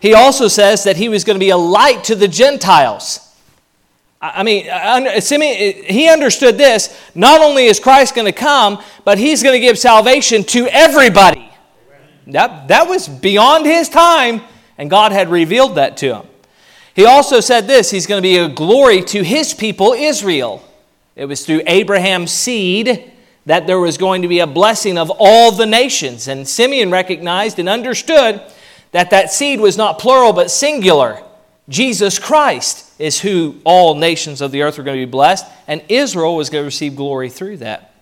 he 0.00 0.14
also 0.14 0.48
says 0.48 0.84
that 0.84 0.96
he 0.96 1.08
was 1.08 1.24
going 1.24 1.36
to 1.36 1.40
be 1.40 1.50
a 1.50 1.56
light 1.56 2.04
to 2.04 2.14
the 2.14 2.26
Gentiles. 2.26 3.29
I 4.22 4.42
mean, 4.42 4.66
Simeon, 5.22 5.84
he 5.84 6.10
understood 6.10 6.58
this. 6.58 6.94
Not 7.14 7.40
only 7.40 7.66
is 7.66 7.80
Christ 7.80 8.14
going 8.14 8.26
to 8.26 8.32
come, 8.32 8.82
but 9.04 9.16
he's 9.16 9.42
going 9.42 9.54
to 9.54 9.60
give 9.60 9.78
salvation 9.78 10.44
to 10.44 10.66
everybody. 10.68 11.50
That, 12.26 12.68
that 12.68 12.86
was 12.86 13.08
beyond 13.08 13.64
his 13.64 13.88
time, 13.88 14.42
and 14.76 14.90
God 14.90 15.12
had 15.12 15.30
revealed 15.30 15.76
that 15.76 15.96
to 15.98 16.16
him. 16.16 16.26
He 16.94 17.06
also 17.06 17.40
said 17.40 17.66
this 17.66 17.90
he's 17.90 18.06
going 18.06 18.22
to 18.22 18.28
be 18.28 18.36
a 18.36 18.48
glory 18.48 19.02
to 19.04 19.22
his 19.22 19.54
people, 19.54 19.92
Israel. 19.92 20.62
It 21.16 21.24
was 21.24 21.46
through 21.46 21.62
Abraham's 21.66 22.30
seed 22.30 23.10
that 23.46 23.66
there 23.66 23.80
was 23.80 23.96
going 23.96 24.22
to 24.22 24.28
be 24.28 24.40
a 24.40 24.46
blessing 24.46 24.98
of 24.98 25.10
all 25.18 25.50
the 25.50 25.66
nations. 25.66 26.28
And 26.28 26.46
Simeon 26.46 26.90
recognized 26.90 27.58
and 27.58 27.68
understood 27.68 28.42
that 28.92 29.10
that 29.10 29.32
seed 29.32 29.60
was 29.60 29.78
not 29.78 29.98
plural 29.98 30.34
but 30.34 30.50
singular. 30.50 31.22
Jesus 31.68 32.18
Christ 32.18 32.89
is 33.00 33.20
who 33.20 33.56
all 33.64 33.94
nations 33.94 34.40
of 34.40 34.52
the 34.52 34.62
earth 34.62 34.76
were 34.76 34.84
going 34.84 35.00
to 35.00 35.06
be 35.06 35.10
blessed, 35.10 35.46
and 35.66 35.82
Israel 35.88 36.36
was 36.36 36.50
going 36.50 36.62
to 36.62 36.66
receive 36.66 36.94
glory 36.94 37.30
through 37.30 37.56
that. 37.58 37.94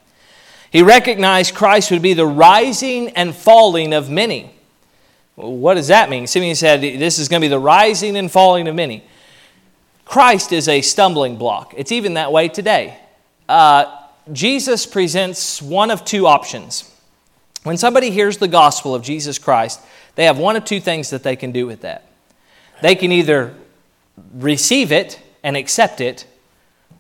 He 0.70 0.82
recognized 0.82 1.54
Christ 1.54 1.90
would 1.90 2.02
be 2.02 2.14
the 2.14 2.26
rising 2.26 3.11
and 3.11 3.34
falling 3.34 3.94
of 3.94 4.11
many. 4.11 4.50
Well, 5.37 5.52
what 5.52 5.74
does 5.74 5.88
that 5.88 6.11
mean? 6.11 6.26
Simeon 6.26 6.56
said, 6.56 6.80
This 6.80 7.18
is 7.18 7.28
going 7.28 7.40
to 7.40 7.44
be 7.44 7.48
the 7.48 7.61
rising 7.61 8.16
and 8.16 8.30
falling 8.30 8.66
of 8.66 8.74
many. 8.74 9.04
Christ 10.04 10.52
is 10.52 10.68
a 10.68 10.80
stumbling 10.80 11.37
block. 11.37 11.74
It's 11.76 11.92
even 11.92 12.14
that 12.14 12.32
way 12.32 12.48
today. 12.48 12.98
uh, 13.48 13.94
Jesus 14.30 14.84
presents 14.84 15.62
one 15.62 15.90
of 15.90 16.04
two 16.04 16.26
options. 16.26 16.92
When 17.62 17.78
somebody 17.78 18.11
hears 18.11 18.37
the 18.37 18.48
gospel 18.48 18.94
of 18.94 19.02
Jesus 19.02 19.38
Christ, 19.38 19.80
they 20.16 20.24
have 20.24 20.38
one 20.38 20.56
of 20.56 20.64
two 20.64 20.80
things 20.80 21.11
that 21.11 21.22
they 21.22 21.37
can 21.37 21.52
do 21.52 21.66
with 21.66 21.80
that. 21.82 22.11
They 22.82 22.94
can 22.94 23.11
either 23.11 23.54
receive 24.33 24.92
it 24.92 25.20
and 25.42 25.57
accept 25.57 26.00
it, 26.00 26.26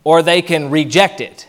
or 0.04 0.22
they 0.22 0.42
can 0.42 0.70
reject 0.70 1.20
it. 1.20 1.48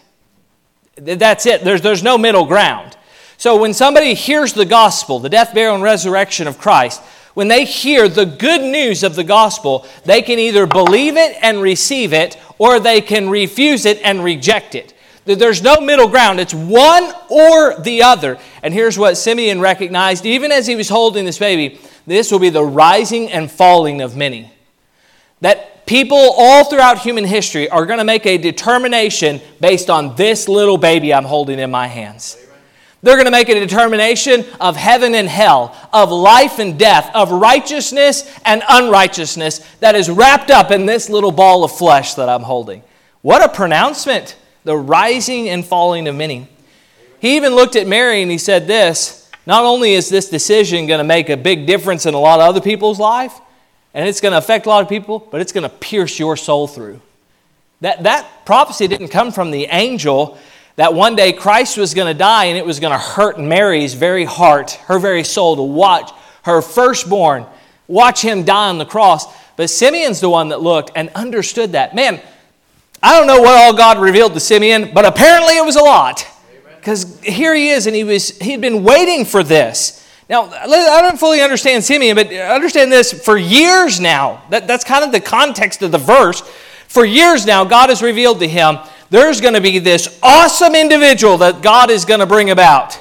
That's 0.96 1.46
it. 1.46 1.64
There's, 1.64 1.82
there's 1.82 2.04
no 2.04 2.18
middle 2.18 2.46
ground. 2.46 2.98
So 3.38 3.56
when 3.56 3.74
somebody 3.74 4.14
hears 4.14 4.54
the 4.54 4.66
gospel, 4.66 5.20
the 5.20 5.30
death, 5.30 5.54
burial, 5.54 5.76
and 5.76 5.84
resurrection 5.84 6.48
of 6.48 6.58
Christ, 6.58 7.02
when 7.34 7.48
they 7.48 7.64
hear 7.64 8.10
the 8.10 8.26
good 8.26 8.62
news 8.62 9.04
of 9.04 9.16
the 9.16 9.24
gospel, 9.24 9.86
they 10.04 10.22
can 10.22 10.40
either 10.40 10.66
believe 10.66 11.16
it 11.16 11.38
and 11.42 11.62
receive 11.62 12.12
it, 12.12 12.38
or 12.58 12.80
they 12.80 13.00
can 13.00 13.30
refuse 13.30 13.86
it 13.86 14.00
and 14.04 14.24
reject 14.24 14.76
it. 14.76 14.94
There's 15.24 15.62
no 15.62 15.80
middle 15.80 16.08
ground. 16.08 16.40
It's 16.40 16.54
one 16.54 17.14
or 17.30 17.80
the 17.80 18.04
other. 18.04 18.40
And 18.64 18.74
here's 18.74 18.98
what 18.98 19.16
Simeon 19.16 19.62
recognized 19.62 20.26
even 20.26 20.52
as 20.52 20.66
he 20.66 20.76
was 20.76 20.90
holding 20.90 21.26
this 21.26 21.38
baby 21.38 21.80
this 22.08 22.32
will 22.32 22.40
be 22.40 22.50
the 22.50 22.64
rising 22.64 23.32
and 23.32 23.52
falling 23.52 24.02
of 24.02 24.18
many. 24.18 24.52
That 25.42 25.86
people 25.86 26.18
all 26.18 26.66
throughout 26.66 27.00
human 27.00 27.24
history 27.24 27.70
are 27.70 27.86
going 27.86 28.00
to 28.00 28.06
make 28.06 28.26
a 28.26 28.38
determination 28.38 29.42
based 29.60 29.90
on 29.90 30.16
this 30.16 30.48
little 30.48 30.78
baby 30.78 31.14
I'm 31.14 31.26
holding 31.26 31.60
in 31.60 31.72
my 31.72 31.88
hands. 31.88 32.38
They're 33.02 33.16
going 33.16 33.26
to 33.26 33.32
make 33.32 33.48
a 33.48 33.54
determination 33.56 34.46
of 34.60 34.76
heaven 34.76 35.16
and 35.16 35.30
hell, 35.30 35.76
of 35.94 36.12
life 36.12 36.60
and 36.60 36.78
death, 36.78 37.10
of 37.16 37.32
righteousness 37.32 38.30
and 38.44 38.62
unrighteousness 38.68 39.60
that 39.80 39.96
is 39.96 40.10
wrapped 40.10 40.52
up 40.52 40.70
in 40.70 40.86
this 40.86 41.10
little 41.10 41.32
ball 41.32 41.64
of 41.64 41.72
flesh 41.72 42.16
that 42.16 42.28
I'm 42.28 42.44
holding. 42.44 42.84
What 43.22 43.44
a 43.44 43.50
pronouncement! 43.50 44.36
The 44.66 44.76
rising 44.76 45.48
and 45.48 45.66
falling 45.66 46.08
of 46.10 46.16
many. 46.16 46.50
He 47.22 47.38
even 47.38 47.56
looked 47.56 47.78
at 47.78 47.88
Mary 47.88 48.22
and 48.22 48.30
he 48.30 48.38
said 48.38 48.68
this 48.68 49.32
not 49.46 49.64
only 49.66 49.94
is 49.94 50.10
this 50.10 50.30
decision 50.30 50.86
going 50.86 51.00
to 51.00 51.04
make 51.06 51.30
a 51.30 51.38
big 51.38 51.66
difference 51.66 52.06
in 52.06 52.14
a 52.14 52.20
lot 52.20 52.40
of 52.40 52.48
other 52.50 52.62
people's 52.62 53.00
life, 53.00 53.40
and 53.94 54.08
it's 54.08 54.22
going 54.22 54.32
to 54.32 54.38
affect 54.38 54.66
a 54.66 54.70
lot 54.70 54.84
of 54.84 54.90
people, 54.90 55.28
but 55.32 55.42
it's 55.42 55.52
going 55.52 55.64
to 55.64 55.70
pierce 55.70 56.20
your 56.20 56.38
soul 56.38 56.68
through. 56.68 57.02
That, 57.82 58.04
that 58.04 58.46
prophecy 58.46 58.88
didn't 58.88 59.08
come 59.10 59.32
from 59.32 59.52
the 59.52 59.66
angel 59.66 60.38
that 60.76 60.94
one 60.94 61.16
day 61.16 61.34
Christ 61.34 61.78
was 61.78 61.94
going 61.94 62.08
to 62.08 62.18
die 62.18 62.46
and 62.46 62.58
it 62.58 62.66
was 62.66 62.80
going 62.80 62.94
to 62.94 62.98
hurt 62.98 63.40
Mary's 63.40 63.94
very 63.94 64.24
heart, 64.24 64.72
her 64.86 64.98
very 64.98 65.26
soul, 65.26 65.56
to 65.58 65.62
watch 65.62 66.12
her 66.44 66.62
firstborn, 66.62 67.46
watch 67.88 68.22
him 68.22 68.44
die 68.44 68.70
on 68.70 68.78
the 68.78 68.86
cross. 68.86 69.26
But 69.58 69.70
Simeon's 69.70 70.22
the 70.22 70.30
one 70.30 70.50
that 70.50 70.62
looked 70.62 70.92
and 70.96 71.10
understood 71.16 71.74
that. 71.74 71.94
Man, 71.94 72.22
I 73.04 73.18
don't 73.18 73.28
know 73.28 73.42
what 73.42 73.58
all 73.58 73.74
God 73.74 73.98
revealed 74.00 74.34
to 74.36 74.40
Simeon, 74.40 74.92
but 74.94 75.06
apparently 75.06 75.58
it 75.58 75.66
was 75.66 75.76
a 75.76 75.82
lot 75.82 76.26
because 76.78 77.20
here 77.20 77.54
he 77.54 77.70
is, 77.70 77.86
and 77.86 77.96
he 77.96 78.06
was 78.06 78.38
he'd 78.40 78.62
been 78.62 78.84
waiting 78.84 79.26
for 79.26 79.44
this. 79.44 79.99
Now, 80.30 80.44
I 80.44 81.02
don't 81.02 81.20
fully 81.20 81.42
understand 81.42 81.84
Simeon, 81.84 82.16
but 82.16 82.32
understand 82.32 82.92
this 82.92 83.12
for 83.12 83.36
years 83.36 84.00
now. 84.00 84.44
That, 84.52 84.68
that's 84.68 84.84
kind 84.84 85.04
of 85.04 85.12
the 85.12 85.20
context 85.20 85.82
of 85.82 85.92
the 85.92 85.98
verse. 85.98 86.42
For 86.88 87.04
years 87.04 87.48
now, 87.48 87.66
God 87.66 87.90
has 87.90 88.04
revealed 88.04 88.40
to 88.40 88.48
him 88.48 88.78
there's 89.10 89.42
going 89.42 89.56
to 89.56 89.62
be 89.62 89.80
this 89.80 90.20
awesome 90.22 90.76
individual 90.76 91.38
that 91.40 91.64
God 91.64 91.90
is 91.90 92.06
going 92.06 92.20
to 92.20 92.28
bring 92.28 92.52
about 92.52 93.00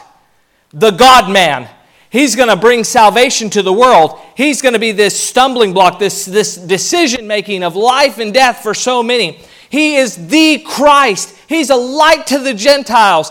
the 0.72 0.90
God 0.90 1.30
man. 1.30 1.68
He's 2.10 2.34
going 2.34 2.48
to 2.48 2.56
bring 2.56 2.84
salvation 2.84 3.50
to 3.50 3.62
the 3.62 3.72
world. 3.72 4.18
He's 4.34 4.62
going 4.62 4.72
to 4.72 4.78
be 4.78 4.92
this 4.92 5.18
stumbling 5.18 5.74
block, 5.74 5.98
this, 5.98 6.24
this 6.24 6.56
decision 6.56 7.26
making 7.26 7.62
of 7.62 7.76
life 7.76 8.18
and 8.18 8.32
death 8.32 8.62
for 8.62 8.72
so 8.72 9.02
many. 9.02 9.42
He 9.68 9.96
is 9.96 10.28
the 10.28 10.64
Christ. 10.66 11.36
He's 11.46 11.68
a 11.68 11.76
light 11.76 12.26
to 12.28 12.38
the 12.38 12.54
Gentiles. 12.54 13.30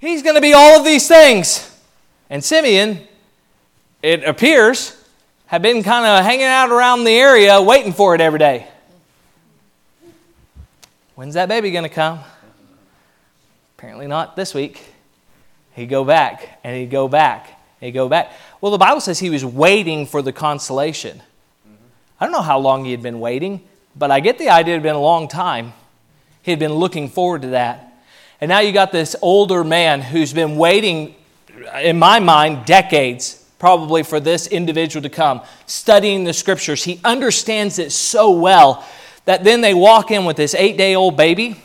He's 0.00 0.22
going 0.22 0.36
to 0.36 0.40
be 0.40 0.54
all 0.54 0.78
of 0.78 0.84
these 0.86 1.06
things. 1.06 1.70
And 2.30 2.42
Simeon, 2.42 3.06
it 4.04 4.22
appears, 4.22 4.94
had 5.46 5.62
been 5.62 5.82
kind 5.82 6.04
of 6.04 6.22
hanging 6.22 6.44
out 6.44 6.70
around 6.70 7.04
the 7.04 7.16
area 7.16 7.62
waiting 7.62 7.94
for 7.94 8.14
it 8.14 8.20
every 8.20 8.38
day. 8.38 8.68
When's 11.14 11.32
that 11.34 11.48
baby 11.48 11.70
going 11.70 11.84
to 11.84 11.88
come? 11.88 12.20
Apparently 13.78 14.06
not 14.06 14.36
this 14.36 14.52
week. 14.52 14.84
He'd 15.72 15.86
go 15.86 16.04
back 16.04 16.60
and 16.62 16.76
he'd 16.76 16.90
go 16.90 17.08
back 17.08 17.46
and 17.80 17.86
he'd 17.86 17.92
go 17.92 18.10
back. 18.10 18.30
Well, 18.60 18.72
the 18.72 18.78
Bible 18.78 19.00
says 19.00 19.20
he 19.20 19.30
was 19.30 19.42
waiting 19.42 20.04
for 20.04 20.20
the 20.20 20.34
consolation. 20.34 21.22
I 22.20 22.26
don't 22.26 22.32
know 22.32 22.42
how 22.42 22.58
long 22.58 22.84
he 22.84 22.90
had 22.90 23.02
been 23.02 23.20
waiting, 23.20 23.62
but 23.96 24.10
I 24.10 24.20
get 24.20 24.36
the 24.36 24.50
idea 24.50 24.74
it 24.74 24.76
had 24.76 24.82
been 24.82 24.96
a 24.96 25.00
long 25.00 25.28
time. 25.28 25.72
He 26.42 26.50
had 26.50 26.60
been 26.60 26.74
looking 26.74 27.08
forward 27.08 27.40
to 27.40 27.48
that. 27.48 28.04
And 28.38 28.50
now 28.50 28.58
you 28.58 28.72
got 28.72 28.92
this 28.92 29.16
older 29.22 29.64
man 29.64 30.02
who's 30.02 30.34
been 30.34 30.56
waiting, 30.56 31.14
in 31.80 31.98
my 31.98 32.20
mind, 32.20 32.66
decades 32.66 33.40
probably 33.64 34.02
for 34.02 34.20
this 34.20 34.46
individual 34.46 35.02
to 35.02 35.08
come, 35.08 35.40
studying 35.64 36.24
the 36.24 36.34
scriptures. 36.34 36.84
He 36.84 37.00
understands 37.02 37.78
it 37.78 37.92
so 37.92 38.30
well 38.30 38.86
that 39.24 39.42
then 39.42 39.62
they 39.62 39.72
walk 39.72 40.10
in 40.10 40.26
with 40.26 40.36
this 40.36 40.54
eight 40.54 40.76
day 40.76 40.94
old 40.94 41.16
baby. 41.16 41.56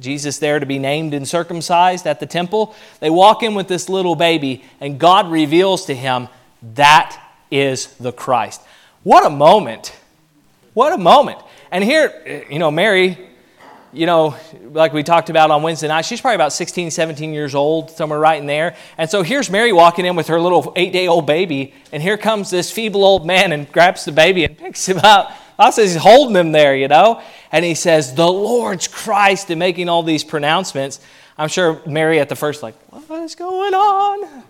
Jesus 0.00 0.40
there 0.40 0.58
to 0.58 0.66
be 0.66 0.80
named 0.80 1.14
and 1.14 1.28
circumcised 1.28 2.04
at 2.08 2.18
the 2.18 2.26
temple. 2.26 2.74
They 2.98 3.10
walk 3.10 3.44
in 3.44 3.54
with 3.54 3.68
this 3.68 3.88
little 3.88 4.16
baby, 4.16 4.64
and 4.80 4.98
God 4.98 5.30
reveals 5.30 5.84
to 5.84 5.94
him 5.94 6.26
that 6.74 7.16
is 7.48 7.94
the 7.98 8.10
Christ. 8.10 8.60
What 9.04 9.24
a 9.24 9.30
moment! 9.30 9.94
What 10.74 10.92
a 10.92 10.98
moment. 10.98 11.38
And 11.70 11.84
here, 11.84 12.44
you 12.50 12.58
know, 12.58 12.72
Mary 12.72 13.29
you 13.92 14.06
know, 14.06 14.36
like 14.72 14.92
we 14.92 15.02
talked 15.02 15.30
about 15.30 15.50
on 15.50 15.62
Wednesday 15.62 15.88
night, 15.88 16.04
she's 16.04 16.20
probably 16.20 16.36
about 16.36 16.52
16, 16.52 16.90
17 16.90 17.32
years 17.32 17.54
old, 17.54 17.90
somewhere 17.90 18.18
right 18.18 18.40
in 18.40 18.46
there. 18.46 18.76
And 18.96 19.10
so 19.10 19.22
here's 19.22 19.50
Mary 19.50 19.72
walking 19.72 20.06
in 20.06 20.16
with 20.16 20.28
her 20.28 20.40
little 20.40 20.72
eight 20.76 20.92
day 20.92 21.08
old 21.08 21.26
baby, 21.26 21.74
and 21.92 22.02
here 22.02 22.16
comes 22.16 22.50
this 22.50 22.70
feeble 22.70 23.04
old 23.04 23.26
man 23.26 23.52
and 23.52 23.70
grabs 23.72 24.04
the 24.04 24.12
baby 24.12 24.44
and 24.44 24.56
picks 24.56 24.88
him 24.88 24.98
up. 24.98 25.32
I 25.58 25.70
says 25.70 25.92
he's 25.92 26.02
holding 26.02 26.36
him 26.36 26.52
there, 26.52 26.74
you 26.74 26.88
know, 26.88 27.22
and 27.52 27.64
he 27.64 27.74
says, 27.74 28.14
The 28.14 28.26
Lord's 28.26 28.88
Christ, 28.88 29.50
and 29.50 29.58
making 29.58 29.88
all 29.88 30.02
these 30.02 30.24
pronouncements. 30.24 31.00
I'm 31.36 31.48
sure 31.48 31.82
Mary 31.86 32.20
at 32.20 32.28
the 32.28 32.36
first, 32.36 32.62
like, 32.62 32.74
what 32.90 33.22
is 33.22 33.34
going 33.34 33.74
on? 33.74 34.44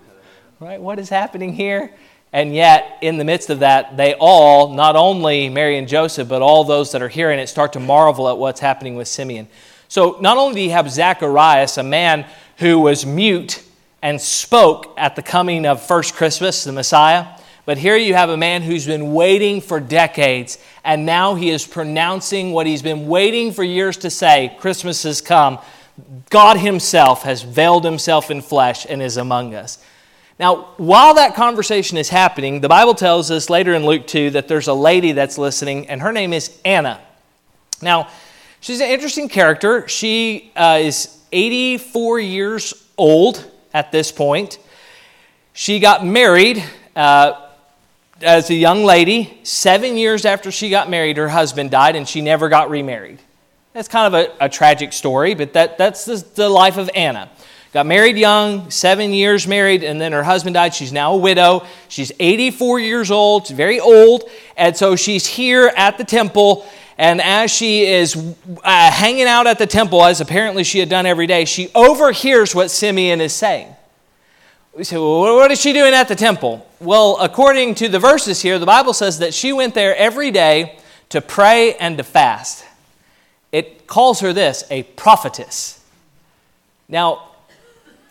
Right? 0.60 0.80
What 0.80 0.98
is 0.98 1.08
happening 1.08 1.52
here? 1.52 1.92
And 2.32 2.54
yet, 2.54 2.98
in 3.00 3.18
the 3.18 3.24
midst 3.24 3.50
of 3.50 3.60
that, 3.60 3.96
they 3.96 4.14
all, 4.14 4.72
not 4.72 4.94
only 4.94 5.48
Mary 5.48 5.76
and 5.76 5.88
Joseph, 5.88 6.28
but 6.28 6.42
all 6.42 6.62
those 6.62 6.92
that 6.92 7.02
are 7.02 7.08
hearing 7.08 7.40
it, 7.40 7.48
start 7.48 7.72
to 7.72 7.80
marvel 7.80 8.28
at 8.28 8.38
what's 8.38 8.60
happening 8.60 8.94
with 8.94 9.08
Simeon. 9.08 9.48
So, 9.88 10.16
not 10.20 10.36
only 10.36 10.54
do 10.54 10.60
you 10.60 10.70
have 10.70 10.88
Zacharias, 10.90 11.76
a 11.76 11.82
man 11.82 12.24
who 12.58 12.78
was 12.78 13.04
mute 13.04 13.62
and 14.00 14.20
spoke 14.20 14.94
at 14.96 15.16
the 15.16 15.22
coming 15.22 15.66
of 15.66 15.82
first 15.84 16.14
Christmas, 16.14 16.62
the 16.62 16.72
Messiah, 16.72 17.26
but 17.66 17.78
here 17.78 17.96
you 17.96 18.14
have 18.14 18.30
a 18.30 18.36
man 18.36 18.62
who's 18.62 18.86
been 18.86 19.12
waiting 19.12 19.60
for 19.60 19.80
decades, 19.80 20.58
and 20.84 21.04
now 21.04 21.34
he 21.34 21.50
is 21.50 21.66
pronouncing 21.66 22.52
what 22.52 22.66
he's 22.66 22.82
been 22.82 23.08
waiting 23.08 23.52
for 23.52 23.64
years 23.64 23.96
to 23.98 24.10
say 24.10 24.56
Christmas 24.58 25.02
has 25.02 25.20
come. 25.20 25.58
God 26.30 26.56
Himself 26.56 27.22
has 27.24 27.42
veiled 27.42 27.84
Himself 27.84 28.30
in 28.30 28.40
flesh 28.40 28.86
and 28.88 29.02
is 29.02 29.16
among 29.16 29.54
us. 29.54 29.78
Now, 30.40 30.68
while 30.78 31.12
that 31.16 31.34
conversation 31.34 31.98
is 31.98 32.08
happening, 32.08 32.62
the 32.62 32.68
Bible 32.68 32.94
tells 32.94 33.30
us 33.30 33.50
later 33.50 33.74
in 33.74 33.84
Luke 33.84 34.06
2 34.06 34.30
that 34.30 34.48
there's 34.48 34.68
a 34.68 34.72
lady 34.72 35.12
that's 35.12 35.36
listening, 35.36 35.90
and 35.90 36.00
her 36.00 36.12
name 36.12 36.32
is 36.32 36.58
Anna. 36.64 36.98
Now, 37.82 38.08
she's 38.60 38.80
an 38.80 38.88
interesting 38.88 39.28
character. 39.28 39.86
She 39.86 40.50
uh, 40.56 40.78
is 40.80 41.18
84 41.30 42.20
years 42.20 42.72
old 42.96 43.44
at 43.74 43.92
this 43.92 44.10
point. 44.10 44.58
She 45.52 45.78
got 45.78 46.06
married 46.06 46.64
uh, 46.96 47.48
as 48.22 48.48
a 48.48 48.54
young 48.54 48.82
lady. 48.82 49.40
Seven 49.42 49.98
years 49.98 50.24
after 50.24 50.50
she 50.50 50.70
got 50.70 50.88
married, 50.88 51.18
her 51.18 51.28
husband 51.28 51.70
died, 51.70 51.96
and 51.96 52.08
she 52.08 52.22
never 52.22 52.48
got 52.48 52.70
remarried. 52.70 53.18
That's 53.74 53.88
kind 53.88 54.14
of 54.14 54.18
a, 54.40 54.46
a 54.46 54.48
tragic 54.48 54.94
story, 54.94 55.34
but 55.34 55.52
that, 55.52 55.76
that's 55.76 56.06
the, 56.06 56.24
the 56.34 56.48
life 56.48 56.78
of 56.78 56.88
Anna. 56.94 57.30
Got 57.72 57.86
married 57.86 58.16
young, 58.16 58.68
seven 58.70 59.12
years 59.12 59.46
married, 59.46 59.84
and 59.84 60.00
then 60.00 60.10
her 60.10 60.24
husband 60.24 60.54
died. 60.54 60.74
She's 60.74 60.92
now 60.92 61.14
a 61.14 61.16
widow. 61.16 61.64
She's 61.88 62.10
84 62.18 62.80
years 62.80 63.12
old, 63.12 63.46
very 63.48 63.78
old. 63.78 64.28
And 64.56 64.76
so 64.76 64.96
she's 64.96 65.24
here 65.24 65.72
at 65.76 65.96
the 65.96 66.02
temple. 66.02 66.66
And 66.98 67.20
as 67.20 67.50
she 67.52 67.84
is 67.86 68.16
uh, 68.64 68.90
hanging 68.90 69.26
out 69.26 69.46
at 69.46 69.58
the 69.58 69.68
temple, 69.68 70.04
as 70.04 70.20
apparently 70.20 70.64
she 70.64 70.80
had 70.80 70.88
done 70.88 71.06
every 71.06 71.28
day, 71.28 71.44
she 71.44 71.70
overhears 71.74 72.56
what 72.56 72.72
Simeon 72.72 73.20
is 73.20 73.32
saying. 73.32 73.72
We 74.74 74.82
say, 74.82 74.96
well, 74.96 75.36
what 75.36 75.52
is 75.52 75.60
she 75.60 75.72
doing 75.72 75.94
at 75.94 76.08
the 76.08 76.16
temple? 76.16 76.66
Well, 76.80 77.18
according 77.20 77.76
to 77.76 77.88
the 77.88 78.00
verses 78.00 78.42
here, 78.42 78.58
the 78.58 78.66
Bible 78.66 78.92
says 78.92 79.20
that 79.20 79.32
she 79.32 79.52
went 79.52 79.74
there 79.74 79.96
every 79.96 80.32
day 80.32 80.78
to 81.10 81.20
pray 81.20 81.74
and 81.74 81.96
to 81.98 82.04
fast. 82.04 82.64
It 83.52 83.86
calls 83.86 84.20
her 84.20 84.32
this 84.32 84.64
a 84.70 84.82
prophetess. 84.82 85.84
Now, 86.88 87.29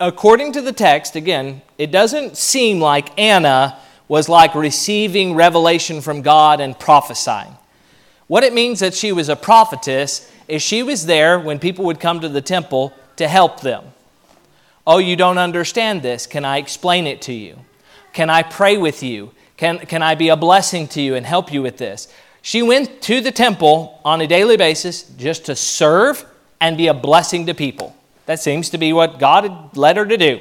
according 0.00 0.52
to 0.52 0.62
the 0.62 0.72
text, 0.72 1.14
again, 1.14 1.60
it 1.78 1.90
doesn't 1.92 2.36
seem 2.36 2.80
like 2.80 3.16
Anna 3.18 3.78
was 4.08 4.28
like 4.28 4.54
receiving 4.54 5.34
revelation 5.34 6.00
from 6.00 6.22
God 6.22 6.60
and 6.60 6.76
prophesying. 6.76 7.54
What 8.26 8.42
it 8.42 8.54
means 8.54 8.80
that 8.80 8.94
she 8.94 9.12
was 9.12 9.28
a 9.28 9.36
prophetess 9.36 10.30
is 10.48 10.62
she 10.62 10.82
was 10.82 11.06
there 11.06 11.38
when 11.38 11.58
people 11.58 11.84
would 11.84 12.00
come 12.00 12.20
to 12.20 12.28
the 12.28 12.40
temple 12.40 12.92
to 13.16 13.28
help 13.28 13.60
them. 13.60 13.84
Oh, 14.86 14.98
you 14.98 15.14
don't 15.14 15.38
understand 15.38 16.02
this. 16.02 16.26
Can 16.26 16.44
I 16.44 16.56
explain 16.56 17.06
it 17.06 17.22
to 17.22 17.32
you? 17.32 17.58
Can 18.12 18.30
I 18.30 18.42
pray 18.42 18.76
with 18.76 19.02
you? 19.02 19.32
Can, 19.56 19.78
can 19.78 20.02
I 20.02 20.14
be 20.14 20.30
a 20.30 20.36
blessing 20.36 20.88
to 20.88 21.02
you 21.02 21.14
and 21.14 21.26
help 21.26 21.52
you 21.52 21.62
with 21.62 21.76
this? 21.76 22.08
She 22.42 22.62
went 22.62 23.02
to 23.02 23.20
the 23.20 23.30
temple 23.30 24.00
on 24.04 24.20
a 24.22 24.26
daily 24.26 24.56
basis 24.56 25.02
just 25.02 25.44
to 25.46 25.54
serve 25.54 26.24
and 26.60 26.76
be 26.76 26.86
a 26.86 26.94
blessing 26.94 27.46
to 27.46 27.54
people. 27.54 27.94
That 28.30 28.38
seems 28.38 28.70
to 28.70 28.78
be 28.78 28.92
what 28.92 29.18
God 29.18 29.42
had 29.42 29.76
led 29.76 29.96
her 29.96 30.06
to 30.06 30.16
do. 30.16 30.38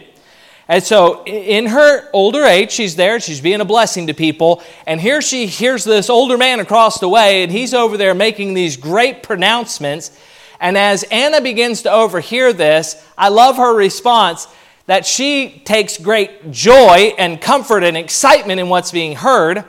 And 0.68 0.84
so, 0.84 1.24
in 1.26 1.66
her 1.66 2.08
older 2.14 2.44
age, 2.44 2.70
she's 2.70 2.96
there, 2.96 3.20
she's 3.20 3.42
being 3.42 3.62
a 3.62 3.66
blessing 3.66 4.06
to 4.06 4.14
people. 4.14 4.62
And 4.86 5.02
here 5.02 5.24
she 5.24 5.48
hears 5.48 5.86
this 5.86 6.08
older 6.08 6.38
man 6.38 6.60
across 6.60 7.00
the 7.00 7.10
way, 7.10 7.42
and 7.42 7.52
he's 7.52 7.74
over 7.74 7.98
there 7.98 8.14
making 8.14 8.54
these 8.54 8.78
great 8.78 9.24
pronouncements. 9.24 10.16
And 10.60 10.78
as 10.78 11.02
Anna 11.06 11.42
begins 11.42 11.82
to 11.82 11.92
overhear 11.92 12.54
this, 12.54 13.04
I 13.18 13.30
love 13.30 13.58
her 13.58 13.74
response 13.76 14.48
that 14.86 15.08
she 15.08 15.64
takes 15.66 15.98
great 15.98 16.52
joy 16.52 17.16
and 17.18 17.42
comfort 17.42 17.84
and 17.84 17.98
excitement 17.98 18.60
in 18.60 18.70
what's 18.70 18.92
being 18.92 19.16
heard. 19.16 19.66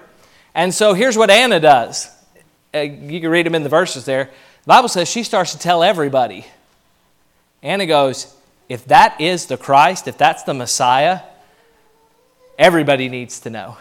And 0.55 0.75
so, 0.75 0.93
here's 0.93 1.17
what 1.17 1.31
Anna 1.31 1.59
does. 1.59 2.07
Uh, 2.75 2.81
you 2.81 3.19
can 3.23 3.31
read 3.31 3.47
them 3.47 3.55
in 3.55 3.63
the 3.63 3.71
verses 3.71 4.05
there. 4.05 4.25
The 4.25 4.67
Bible 4.67 4.91
says 4.91 5.09
she 5.09 5.23
starts 5.23 5.53
to 5.53 5.59
tell 5.59 5.83
everybody. 5.83 6.45
Anna 7.63 7.87
goes, 7.87 8.35
if 8.69 8.85
that 8.87 9.21
is 9.21 9.47
the 9.47 9.57
Christ, 9.57 10.09
if 10.09 10.17
that's 10.17 10.45
the 10.45 10.55
Messiah, 10.55 11.21
everybody 12.59 13.09
needs 13.09 13.41
to 13.41 13.51
know. 13.51 13.77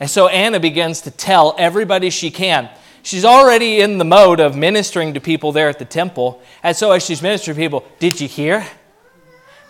And 0.00 0.10
so 0.10 0.28
Anna 0.28 0.58
begins 0.58 1.02
to 1.02 1.10
tell 1.10 1.54
everybody 1.58 2.10
she 2.10 2.30
can. 2.30 2.68
She's 3.02 3.24
already 3.24 3.80
in 3.80 3.98
the 3.98 4.04
mode 4.04 4.40
of 4.40 4.56
ministering 4.56 5.14
to 5.14 5.20
people 5.20 5.52
there 5.52 5.68
at 5.68 5.78
the 5.78 5.84
temple. 5.84 6.42
And 6.62 6.76
so 6.76 6.92
as 6.92 7.04
she's 7.04 7.22
ministering 7.22 7.56
to 7.56 7.60
people, 7.60 7.84
did 7.98 8.20
you 8.20 8.28
hear? 8.28 8.66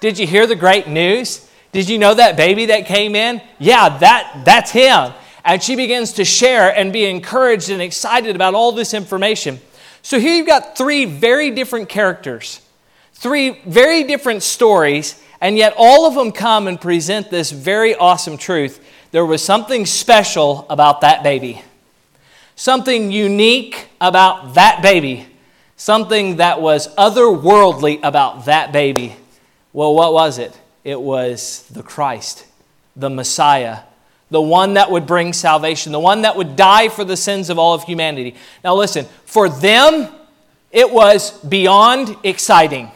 Did 0.00 0.18
you 0.18 0.26
hear 0.26 0.46
the 0.46 0.56
great 0.56 0.88
news? 0.88 1.48
Did 1.72 1.88
you 1.88 1.98
know 1.98 2.14
that 2.14 2.36
baby 2.36 2.66
that 2.66 2.86
came 2.86 3.14
in? 3.14 3.42
Yeah, 3.58 3.98
that, 3.98 4.42
that's 4.44 4.70
him. 4.70 5.12
And 5.44 5.62
she 5.62 5.76
begins 5.76 6.14
to 6.14 6.24
share 6.24 6.74
and 6.74 6.92
be 6.92 7.04
encouraged 7.04 7.70
and 7.70 7.82
excited 7.82 8.36
about 8.36 8.54
all 8.54 8.72
this 8.72 8.94
information. 8.94 9.60
So 10.02 10.18
here 10.18 10.34
you've 10.34 10.46
got 10.46 10.76
three 10.76 11.04
very 11.04 11.50
different 11.50 11.88
characters 11.88 12.61
Three 13.22 13.50
very 13.66 14.02
different 14.02 14.42
stories, 14.42 15.22
and 15.40 15.56
yet 15.56 15.74
all 15.76 16.08
of 16.08 16.16
them 16.16 16.32
come 16.32 16.66
and 16.66 16.80
present 16.80 17.30
this 17.30 17.52
very 17.52 17.94
awesome 17.94 18.36
truth. 18.36 18.84
There 19.12 19.24
was 19.24 19.40
something 19.44 19.86
special 19.86 20.66
about 20.68 21.02
that 21.02 21.22
baby, 21.22 21.62
something 22.56 23.12
unique 23.12 23.90
about 24.00 24.54
that 24.54 24.82
baby, 24.82 25.28
something 25.76 26.38
that 26.38 26.60
was 26.60 26.92
otherworldly 26.96 28.00
about 28.02 28.46
that 28.46 28.72
baby. 28.72 29.14
Well, 29.72 29.94
what 29.94 30.12
was 30.12 30.38
it? 30.38 30.58
It 30.82 31.00
was 31.00 31.64
the 31.70 31.84
Christ, 31.84 32.44
the 32.96 33.08
Messiah, 33.08 33.82
the 34.32 34.42
one 34.42 34.74
that 34.74 34.90
would 34.90 35.06
bring 35.06 35.32
salvation, 35.32 35.92
the 35.92 36.00
one 36.00 36.22
that 36.22 36.34
would 36.34 36.56
die 36.56 36.88
for 36.88 37.04
the 37.04 37.16
sins 37.16 37.50
of 37.50 37.58
all 37.60 37.72
of 37.72 37.84
humanity. 37.84 38.34
Now, 38.64 38.74
listen, 38.74 39.06
for 39.26 39.48
them, 39.48 40.12
it 40.72 40.90
was 40.90 41.30
beyond 41.44 42.16
exciting. 42.24 42.90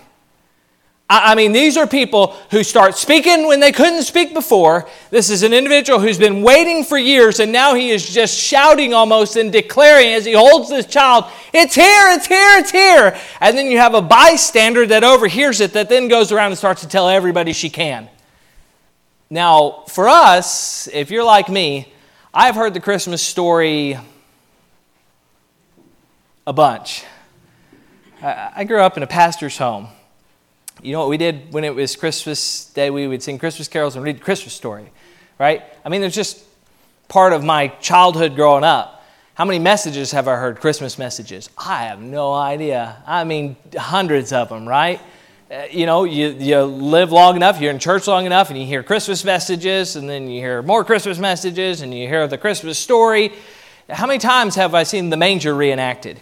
I 1.08 1.36
mean, 1.36 1.52
these 1.52 1.76
are 1.76 1.86
people 1.86 2.36
who 2.50 2.64
start 2.64 2.96
speaking 2.96 3.46
when 3.46 3.60
they 3.60 3.70
couldn't 3.70 4.02
speak 4.02 4.34
before. 4.34 4.88
This 5.10 5.30
is 5.30 5.44
an 5.44 5.52
individual 5.52 6.00
who's 6.00 6.18
been 6.18 6.42
waiting 6.42 6.82
for 6.82 6.98
years, 6.98 7.38
and 7.38 7.52
now 7.52 7.74
he 7.74 7.90
is 7.90 8.12
just 8.12 8.36
shouting 8.36 8.92
almost 8.92 9.36
and 9.36 9.52
declaring 9.52 10.08
as 10.14 10.24
he 10.24 10.32
holds 10.32 10.68
this 10.68 10.84
child, 10.84 11.26
It's 11.52 11.76
here, 11.76 12.08
it's 12.10 12.26
here, 12.26 12.58
it's 12.58 12.72
here. 12.72 13.16
And 13.40 13.56
then 13.56 13.66
you 13.66 13.78
have 13.78 13.94
a 13.94 14.02
bystander 14.02 14.84
that 14.86 15.04
overhears 15.04 15.60
it 15.60 15.74
that 15.74 15.88
then 15.88 16.08
goes 16.08 16.32
around 16.32 16.48
and 16.48 16.58
starts 16.58 16.80
to 16.80 16.88
tell 16.88 17.08
everybody 17.08 17.52
she 17.52 17.70
can. 17.70 18.08
Now, 19.30 19.84
for 19.86 20.08
us, 20.08 20.88
if 20.92 21.12
you're 21.12 21.24
like 21.24 21.48
me, 21.48 21.92
I've 22.34 22.56
heard 22.56 22.74
the 22.74 22.80
Christmas 22.80 23.22
story 23.22 23.96
a 26.48 26.52
bunch. 26.52 27.04
I 28.20 28.64
grew 28.64 28.80
up 28.80 28.96
in 28.96 29.04
a 29.04 29.06
pastor's 29.06 29.56
home. 29.56 29.86
You 30.86 30.92
know 30.92 31.00
what 31.00 31.08
we 31.08 31.16
did 31.16 31.52
when 31.52 31.64
it 31.64 31.74
was 31.74 31.96
Christmas 31.96 32.66
Day? 32.66 32.90
We 32.90 33.08
would 33.08 33.20
sing 33.20 33.40
Christmas 33.40 33.66
carols 33.66 33.96
and 33.96 34.04
read 34.04 34.18
the 34.18 34.22
Christmas 34.22 34.54
story, 34.54 34.92
right? 35.36 35.64
I 35.84 35.88
mean, 35.88 36.00
it's 36.04 36.14
just 36.14 36.44
part 37.08 37.32
of 37.32 37.42
my 37.42 37.66
childhood 37.66 38.36
growing 38.36 38.62
up. 38.62 39.04
How 39.34 39.44
many 39.44 39.58
messages 39.58 40.12
have 40.12 40.28
I 40.28 40.36
heard? 40.36 40.60
Christmas 40.60 40.96
messages? 40.96 41.50
I 41.58 41.86
have 41.86 42.00
no 42.00 42.32
idea. 42.32 43.02
I 43.04 43.24
mean, 43.24 43.56
hundreds 43.76 44.32
of 44.32 44.48
them, 44.48 44.64
right? 44.64 45.00
Uh, 45.50 45.64
you 45.72 45.86
know, 45.86 46.04
you, 46.04 46.28
you 46.28 46.62
live 46.62 47.10
long 47.10 47.34
enough, 47.34 47.60
you're 47.60 47.72
in 47.72 47.80
church 47.80 48.06
long 48.06 48.24
enough, 48.24 48.50
and 48.50 48.58
you 48.58 48.64
hear 48.64 48.84
Christmas 48.84 49.24
messages, 49.24 49.96
and 49.96 50.08
then 50.08 50.30
you 50.30 50.40
hear 50.40 50.62
more 50.62 50.84
Christmas 50.84 51.18
messages, 51.18 51.80
and 51.80 51.92
you 51.92 52.06
hear 52.06 52.28
the 52.28 52.38
Christmas 52.38 52.78
story. 52.78 53.32
How 53.90 54.06
many 54.06 54.20
times 54.20 54.54
have 54.54 54.72
I 54.72 54.84
seen 54.84 55.10
the 55.10 55.16
manger 55.16 55.52
reenacted? 55.52 56.20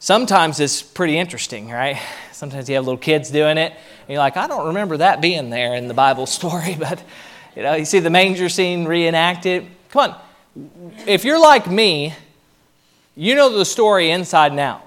Sometimes 0.00 0.58
it's 0.58 0.82
pretty 0.82 1.16
interesting, 1.16 1.70
right? 1.70 2.02
Sometimes 2.32 2.68
you 2.68 2.74
have 2.76 2.84
little 2.84 2.98
kids 2.98 3.30
doing 3.30 3.58
it, 3.58 3.72
and 3.72 4.08
you're 4.08 4.18
like, 4.18 4.36
I 4.36 4.46
don't 4.46 4.68
remember 4.68 4.96
that 4.98 5.20
being 5.20 5.50
there 5.50 5.74
in 5.74 5.88
the 5.88 5.94
Bible 5.94 6.26
story, 6.26 6.76
but 6.78 7.02
you 7.56 7.62
know, 7.62 7.74
you 7.74 7.84
see 7.84 8.00
the 8.00 8.10
manger 8.10 8.48
scene 8.48 8.84
reenacted. 8.84 9.66
Come 9.90 10.12
on, 10.12 10.20
if 11.06 11.24
you're 11.24 11.40
like 11.40 11.70
me, 11.70 12.14
you 13.14 13.34
know 13.34 13.56
the 13.56 13.64
story 13.64 14.10
inside 14.10 14.52
and 14.52 14.60
out. 14.60 14.82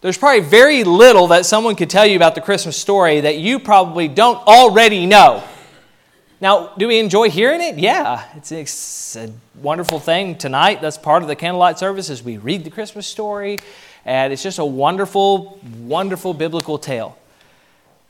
There's 0.00 0.18
probably 0.18 0.40
very 0.40 0.84
little 0.84 1.28
that 1.28 1.46
someone 1.46 1.74
could 1.74 1.90
tell 1.90 2.06
you 2.06 2.16
about 2.16 2.34
the 2.34 2.40
Christmas 2.40 2.76
story 2.76 3.20
that 3.20 3.38
you 3.38 3.58
probably 3.58 4.08
don't 4.08 4.36
already 4.46 5.06
know. 5.06 5.42
Now, 6.38 6.74
do 6.76 6.88
we 6.88 6.98
enjoy 6.98 7.30
hearing 7.30 7.62
it? 7.62 7.78
Yeah, 7.78 8.22
it's, 8.36 8.52
it's 8.52 9.16
a 9.16 9.32
wonderful 9.62 9.98
thing 9.98 10.36
tonight. 10.36 10.82
That's 10.82 10.98
part 10.98 11.22
of 11.22 11.28
the 11.28 11.36
candlelight 11.36 11.78
service 11.78 12.10
as 12.10 12.22
we 12.22 12.36
read 12.36 12.64
the 12.64 12.70
Christmas 12.70 13.06
story. 13.06 13.58
And 14.04 14.32
it's 14.32 14.42
just 14.42 14.58
a 14.58 14.64
wonderful, 14.64 15.58
wonderful 15.80 16.34
biblical 16.34 16.78
tale. 16.78 17.16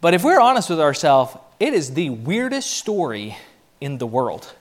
But 0.01 0.13
if 0.13 0.25
we're 0.25 0.41
honest 0.41 0.69
with 0.69 0.81
ourselves, 0.81 1.37
it 1.61 1.73
is 1.73 1.95
the 1.95 2.11
weirdest 2.11 2.73
story 2.73 3.37
in 3.81 3.99
the 3.99 4.07
world. 4.07 4.53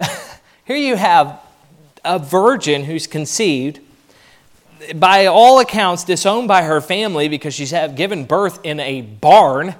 Here 0.66 0.76
you 0.76 0.96
have 0.96 1.40
a 2.04 2.18
virgin 2.18 2.84
who's 2.84 3.06
conceived, 3.06 3.80
by 4.94 5.26
all 5.26 5.60
accounts, 5.60 6.04
disowned 6.04 6.46
by 6.46 6.62
her 6.62 6.80
family 6.80 7.28
because 7.28 7.54
she's 7.54 7.72
given 7.94 8.26
birth 8.26 8.60
in 8.64 8.80
a 8.80 9.00
barn. 9.00 9.76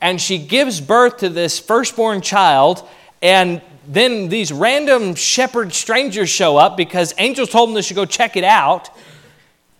And 0.00 0.20
she 0.20 0.38
gives 0.38 0.80
birth 0.80 1.18
to 1.18 1.28
this 1.28 1.58
firstborn 1.58 2.20
child, 2.20 2.86
and 3.20 3.60
then 3.86 4.28
these 4.28 4.52
random 4.52 5.14
shepherd 5.14 5.72
strangers 5.72 6.28
show 6.28 6.56
up 6.56 6.76
because 6.76 7.14
angels 7.18 7.50
told 7.50 7.68
them 7.68 7.74
they 7.74 7.82
should 7.82 7.96
go 7.96 8.04
check 8.04 8.36
it 8.36 8.44
out. 8.44 8.90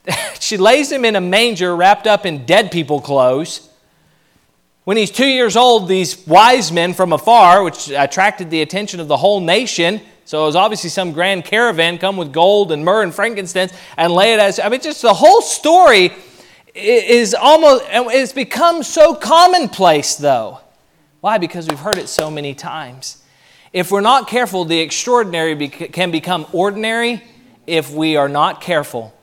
she 0.41 0.57
lays 0.57 0.91
him 0.91 1.05
in 1.05 1.15
a 1.15 1.21
manger 1.21 1.77
wrapped 1.77 2.07
up 2.07 2.27
in 2.27 2.47
dead 2.47 2.73
people 2.73 3.01
clothes. 3.01 3.69
When 4.85 4.97
he's 4.97 5.11
two 5.11 5.27
years 5.27 5.57
old, 5.57 5.87
these 5.87 6.27
wise 6.27 6.73
men 6.73 6.95
from 6.95 7.13
afar, 7.13 7.63
which 7.63 7.91
attracted 7.91 8.49
the 8.49 8.63
attention 8.63 9.01
of 9.01 9.09
the 9.09 9.19
whole 9.19 9.41
nation, 9.41 10.01
so 10.25 10.43
it 10.43 10.47
was 10.47 10.57
obviously 10.57 10.91
some 10.91 11.13
grand 11.13 11.45
caravan 11.45 11.97
come 11.99 12.17
with 12.17 12.33
gold 12.33 12.73
and 12.73 12.85
myrrh 12.85 13.03
and 13.03 13.15
frankincense 13.15 13.73
and 13.97 14.13
lay 14.13 14.35
it 14.35 14.41
as, 14.41 14.59
I 14.59 14.69
mean, 14.69 14.81
just 14.81 15.03
the 15.03 15.15
whole 15.15 15.41
story 15.41 16.13
is 16.79 17.35
almost, 17.35 17.85
it's 17.89 18.33
become 18.33 18.83
so 18.83 19.15
commonplace 19.15 20.17
though. 20.17 20.61
Why? 21.21 21.39
Because 21.39 21.69
we've 21.69 21.79
heard 21.79 21.99
it 21.99 22.09
so 22.09 22.31
many 22.31 22.55
times. 22.55 23.23
If 23.73 23.91
we're 23.91 24.01
not 24.01 24.29
careful, 24.29 24.65
the 24.65 24.81
extraordinary 24.81 25.69
can 25.69 26.11
become 26.11 26.47
ordinary 26.53 27.23
if 27.67 27.93
we 27.93 28.17
are 28.17 28.29
not 28.29 28.61
careful. 28.61 29.15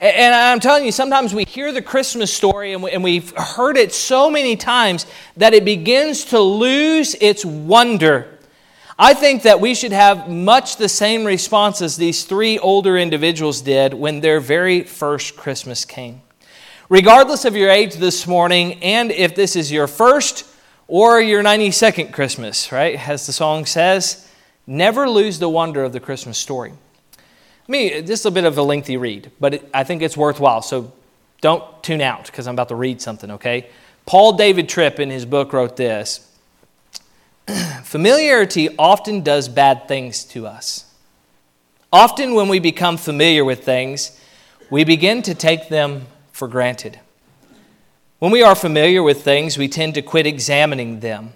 And 0.00 0.34
I'm 0.34 0.60
telling 0.60 0.84
you, 0.84 0.92
sometimes 0.92 1.34
we 1.34 1.44
hear 1.44 1.72
the 1.72 1.82
Christmas 1.82 2.32
story 2.32 2.72
and, 2.72 3.02
we, 3.02 3.20
have 3.20 3.30
heard 3.30 3.76
it 3.76 3.92
so 3.92 4.30
many 4.30 4.56
times 4.56 5.06
that 5.36 5.54
it 5.54 5.64
begins 5.64 6.26
to 6.26 6.40
lose 6.40 7.14
its 7.14 7.44
wonder. 7.44 8.38
I 8.98 9.14
think 9.14 9.42
that 9.42 9.60
we 9.60 9.74
should 9.74 9.92
have 9.92 10.28
much 10.28 10.76
the 10.76 10.88
same 10.88 11.24
response 11.24 11.80
as 11.82 11.96
these 11.96 12.24
three 12.24 12.58
older 12.58 12.96
individuals 12.98 13.60
did 13.62 13.94
when 13.94 14.20
their 14.20 14.40
very 14.40 14.82
first 14.82 15.36
Christmas 15.36 15.84
came. 15.84 16.20
Regardless 16.94 17.44
of 17.44 17.56
your 17.56 17.70
age 17.70 17.96
this 17.96 18.24
morning, 18.24 18.74
and 18.74 19.10
if 19.10 19.34
this 19.34 19.56
is 19.56 19.72
your 19.72 19.88
first 19.88 20.46
or 20.86 21.20
your 21.20 21.42
92nd 21.42 22.12
Christmas, 22.12 22.70
right, 22.70 22.96
as 23.08 23.26
the 23.26 23.32
song 23.32 23.66
says, 23.66 24.30
never 24.64 25.10
lose 25.10 25.40
the 25.40 25.48
wonder 25.48 25.82
of 25.82 25.92
the 25.92 25.98
Christmas 25.98 26.38
story 26.38 26.72
me, 27.66 28.00
this 28.00 28.20
is 28.20 28.26
a 28.26 28.30
bit 28.30 28.44
of 28.44 28.56
a 28.58 28.62
lengthy 28.62 28.96
read, 28.96 29.32
but 29.40 29.54
it, 29.54 29.70
I 29.74 29.82
think 29.82 30.02
it's 30.02 30.16
worthwhile. 30.16 30.62
So 30.62 30.92
don't 31.40 31.64
tune 31.82 32.00
out 32.00 32.26
because 32.26 32.46
I'm 32.46 32.54
about 32.54 32.68
to 32.68 32.76
read 32.76 33.02
something, 33.02 33.32
okay? 33.32 33.70
Paul 34.06 34.34
David 34.34 34.68
Tripp 34.68 35.00
in 35.00 35.10
his 35.10 35.26
book 35.26 35.52
wrote 35.52 35.76
this 35.76 36.30
Familiarity 37.82 38.68
often 38.78 39.22
does 39.22 39.48
bad 39.48 39.88
things 39.88 40.22
to 40.26 40.46
us. 40.46 40.84
Often, 41.92 42.34
when 42.34 42.46
we 42.46 42.60
become 42.60 42.96
familiar 42.96 43.44
with 43.44 43.64
things, 43.64 44.16
we 44.70 44.84
begin 44.84 45.22
to 45.22 45.34
take 45.34 45.68
them 45.68 46.06
for 46.34 46.48
granted. 46.48 46.98
When 48.18 48.32
we 48.32 48.42
are 48.42 48.56
familiar 48.56 49.04
with 49.04 49.22
things, 49.22 49.56
we 49.56 49.68
tend 49.68 49.94
to 49.94 50.02
quit 50.02 50.26
examining 50.26 50.98
them. 50.98 51.32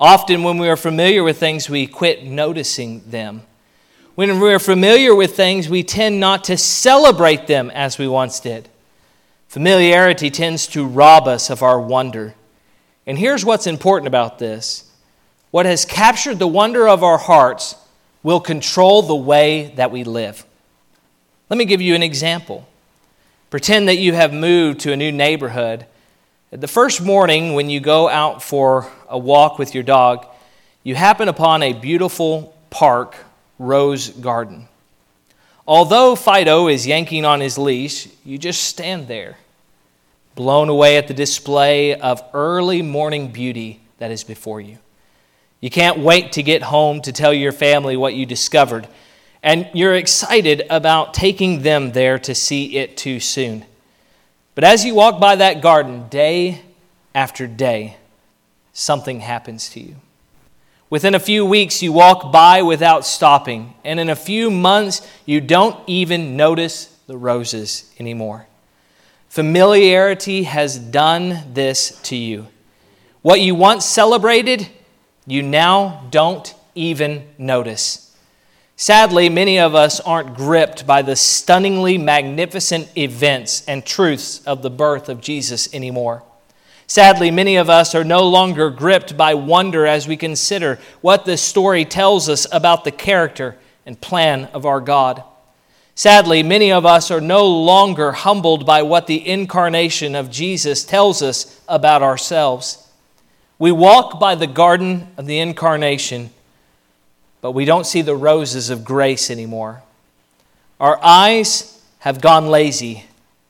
Often, 0.00 0.42
when 0.44 0.56
we 0.56 0.70
are 0.70 0.78
familiar 0.78 1.22
with 1.22 1.38
things, 1.38 1.68
we 1.68 1.86
quit 1.86 2.24
noticing 2.24 3.02
them. 3.10 3.42
When 4.14 4.40
we 4.40 4.54
are 4.54 4.58
familiar 4.58 5.14
with 5.14 5.36
things, 5.36 5.68
we 5.68 5.82
tend 5.82 6.20
not 6.20 6.44
to 6.44 6.56
celebrate 6.56 7.48
them 7.48 7.70
as 7.72 7.98
we 7.98 8.08
once 8.08 8.40
did. 8.40 8.70
Familiarity 9.48 10.30
tends 10.30 10.66
to 10.68 10.86
rob 10.86 11.28
us 11.28 11.50
of 11.50 11.62
our 11.62 11.78
wonder. 11.78 12.34
And 13.06 13.18
here's 13.18 13.44
what's 13.44 13.66
important 13.66 14.08
about 14.08 14.38
this 14.38 14.90
what 15.50 15.66
has 15.66 15.84
captured 15.84 16.38
the 16.38 16.48
wonder 16.48 16.88
of 16.88 17.04
our 17.04 17.18
hearts 17.18 17.74
will 18.22 18.40
control 18.40 19.02
the 19.02 19.14
way 19.14 19.74
that 19.76 19.90
we 19.90 20.04
live. 20.04 20.46
Let 21.50 21.58
me 21.58 21.66
give 21.66 21.82
you 21.82 21.94
an 21.94 22.02
example. 22.02 22.66
Pretend 23.50 23.88
that 23.88 23.98
you 23.98 24.12
have 24.12 24.32
moved 24.32 24.78
to 24.80 24.92
a 24.92 24.96
new 24.96 25.10
neighborhood. 25.10 25.84
The 26.52 26.68
first 26.68 27.02
morning, 27.02 27.54
when 27.54 27.68
you 27.68 27.80
go 27.80 28.08
out 28.08 28.44
for 28.44 28.88
a 29.08 29.18
walk 29.18 29.58
with 29.58 29.74
your 29.74 29.82
dog, 29.82 30.24
you 30.84 30.94
happen 30.94 31.28
upon 31.28 31.64
a 31.64 31.72
beautiful 31.72 32.54
park, 32.70 33.16
rose 33.58 34.10
garden. 34.10 34.68
Although 35.66 36.14
Fido 36.14 36.68
is 36.68 36.86
yanking 36.86 37.24
on 37.24 37.40
his 37.40 37.58
leash, 37.58 38.06
you 38.24 38.38
just 38.38 38.62
stand 38.62 39.08
there, 39.08 39.36
blown 40.36 40.68
away 40.68 40.96
at 40.96 41.08
the 41.08 41.14
display 41.14 41.94
of 41.96 42.22
early 42.32 42.82
morning 42.82 43.32
beauty 43.32 43.80
that 43.98 44.12
is 44.12 44.22
before 44.22 44.60
you. 44.60 44.78
You 45.60 45.70
can't 45.70 45.98
wait 45.98 46.32
to 46.32 46.44
get 46.44 46.62
home 46.62 47.02
to 47.02 47.12
tell 47.12 47.34
your 47.34 47.52
family 47.52 47.96
what 47.96 48.14
you 48.14 48.26
discovered, 48.26 48.86
and 49.42 49.68
you're 49.72 49.94
excited 49.94 50.66
about 50.68 51.14
taking 51.14 51.62
them 51.62 51.92
there 51.92 52.18
to 52.18 52.34
see 52.34 52.76
it 52.76 52.96
too 52.96 53.20
soon. 53.20 53.64
But 54.54 54.64
as 54.64 54.84
you 54.84 54.94
walk 54.94 55.20
by 55.20 55.36
that 55.36 55.62
garden 55.62 56.08
day 56.08 56.62
after 57.14 57.46
day, 57.46 57.96
something 58.72 59.20
happens 59.20 59.70
to 59.70 59.80
you. 59.80 59.96
Within 60.90 61.14
a 61.14 61.20
few 61.20 61.46
weeks, 61.46 61.82
you 61.82 61.92
walk 61.92 62.32
by 62.32 62.62
without 62.62 63.06
stopping, 63.06 63.74
and 63.84 64.00
in 64.00 64.10
a 64.10 64.16
few 64.16 64.50
months, 64.50 65.06
you 65.24 65.40
don't 65.40 65.78
even 65.86 66.36
notice 66.36 66.86
the 67.06 67.16
roses 67.16 67.92
anymore. 68.00 68.46
Familiarity 69.28 70.42
has 70.42 70.76
done 70.76 71.54
this 71.54 72.00
to 72.02 72.16
you. 72.16 72.48
What 73.22 73.40
you 73.40 73.54
once 73.54 73.84
celebrated, 73.84 74.66
you 75.26 75.42
now 75.42 76.08
don't 76.10 76.52
even 76.74 77.28
notice. 77.38 78.09
Sadly, 78.80 79.28
many 79.28 79.58
of 79.58 79.74
us 79.74 80.00
aren't 80.00 80.34
gripped 80.34 80.86
by 80.86 81.02
the 81.02 81.14
stunningly 81.14 81.98
magnificent 81.98 82.90
events 82.96 83.62
and 83.68 83.84
truths 83.84 84.42
of 84.46 84.62
the 84.62 84.70
birth 84.70 85.10
of 85.10 85.20
Jesus 85.20 85.68
anymore. 85.74 86.22
Sadly, 86.86 87.30
many 87.30 87.56
of 87.56 87.68
us 87.68 87.94
are 87.94 88.04
no 88.04 88.26
longer 88.26 88.70
gripped 88.70 89.18
by 89.18 89.34
wonder 89.34 89.84
as 89.84 90.08
we 90.08 90.16
consider 90.16 90.78
what 91.02 91.26
this 91.26 91.42
story 91.42 91.84
tells 91.84 92.30
us 92.30 92.46
about 92.50 92.84
the 92.84 92.90
character 92.90 93.58
and 93.84 94.00
plan 94.00 94.46
of 94.54 94.64
our 94.64 94.80
God. 94.80 95.24
Sadly, 95.94 96.42
many 96.42 96.72
of 96.72 96.86
us 96.86 97.10
are 97.10 97.20
no 97.20 97.46
longer 97.46 98.12
humbled 98.12 98.64
by 98.64 98.80
what 98.80 99.06
the 99.06 99.28
incarnation 99.28 100.14
of 100.14 100.30
Jesus 100.30 100.84
tells 100.84 101.20
us 101.20 101.60
about 101.68 102.02
ourselves. 102.02 102.88
We 103.58 103.72
walk 103.72 104.18
by 104.18 104.36
the 104.36 104.46
garden 104.46 105.08
of 105.18 105.26
the 105.26 105.38
incarnation, 105.38 106.30
but 107.40 107.52
we 107.52 107.64
don't 107.64 107.86
see 107.86 108.02
the 108.02 108.16
roses 108.16 108.70
of 108.70 108.84
grace 108.84 109.30
anymore. 109.30 109.82
Our 110.78 110.98
eyes 111.02 111.82
have 112.00 112.20
gone 112.20 112.48
lazy, 112.48 113.04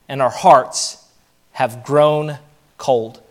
and 0.09 0.21
our 0.21 0.29
hearts 0.29 1.05
have 1.53 1.83
grown 1.83 2.37
cold. 2.77 3.21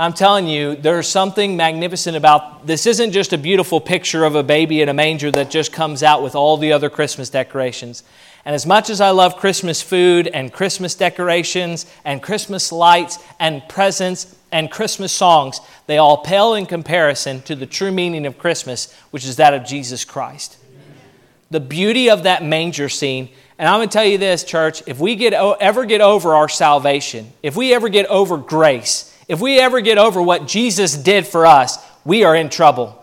I'm 0.00 0.12
telling 0.12 0.46
you, 0.46 0.76
there's 0.76 1.08
something 1.08 1.56
magnificent 1.56 2.16
about 2.16 2.66
this. 2.66 2.86
Isn't 2.86 3.10
just 3.10 3.32
a 3.32 3.38
beautiful 3.38 3.80
picture 3.80 4.24
of 4.24 4.36
a 4.36 4.44
baby 4.44 4.80
in 4.80 4.88
a 4.88 4.94
manger 4.94 5.32
that 5.32 5.50
just 5.50 5.72
comes 5.72 6.04
out 6.04 6.22
with 6.22 6.36
all 6.36 6.56
the 6.56 6.72
other 6.72 6.88
Christmas 6.88 7.30
decorations. 7.30 8.04
And 8.44 8.54
as 8.54 8.64
much 8.64 8.90
as 8.90 9.00
I 9.00 9.10
love 9.10 9.36
Christmas 9.36 9.82
food 9.82 10.28
and 10.28 10.52
Christmas 10.52 10.94
decorations 10.94 11.84
and 12.04 12.22
Christmas 12.22 12.70
lights 12.70 13.18
and 13.40 13.68
presents 13.68 14.36
and 14.50 14.70
Christmas 14.70 15.12
songs, 15.12 15.60
they 15.86 15.98
all 15.98 16.18
pale 16.18 16.54
in 16.54 16.66
comparison 16.66 17.42
to 17.42 17.54
the 17.54 17.66
true 17.66 17.92
meaning 17.92 18.26
of 18.26 18.38
Christmas, 18.38 18.92
which 19.10 19.24
is 19.24 19.36
that 19.36 19.54
of 19.54 19.64
Jesus 19.64 20.04
Christ. 20.04 20.56
The 21.50 21.60
beauty 21.60 22.10
of 22.10 22.24
that 22.24 22.44
manger 22.44 22.88
scene 22.88 23.30
and 23.58 23.68
I'm 23.68 23.78
going 23.78 23.88
to 23.88 23.92
tell 23.92 24.04
you 24.04 24.18
this, 24.18 24.44
church 24.44 24.84
if 24.86 25.00
we 25.00 25.16
get, 25.16 25.32
ever 25.32 25.84
get 25.84 26.00
over 26.00 26.34
our 26.34 26.48
salvation, 26.48 27.32
if 27.42 27.56
we 27.56 27.74
ever 27.74 27.88
get 27.88 28.06
over 28.06 28.36
grace, 28.36 29.14
if 29.26 29.40
we 29.40 29.58
ever 29.58 29.80
get 29.80 29.98
over 29.98 30.22
what 30.22 30.46
Jesus 30.46 30.96
did 30.96 31.26
for 31.26 31.44
us, 31.44 31.84
we 32.04 32.22
are 32.22 32.36
in 32.36 32.50
trouble. 32.50 32.94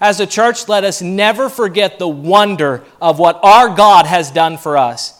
As 0.00 0.20
a 0.20 0.26
church, 0.26 0.68
let 0.68 0.84
us 0.84 1.00
never 1.00 1.48
forget 1.48 1.98
the 1.98 2.08
wonder 2.08 2.84
of 3.00 3.18
what 3.18 3.40
our 3.42 3.74
God 3.74 4.04
has 4.04 4.30
done 4.30 4.58
for 4.58 4.76
us. 4.76 5.18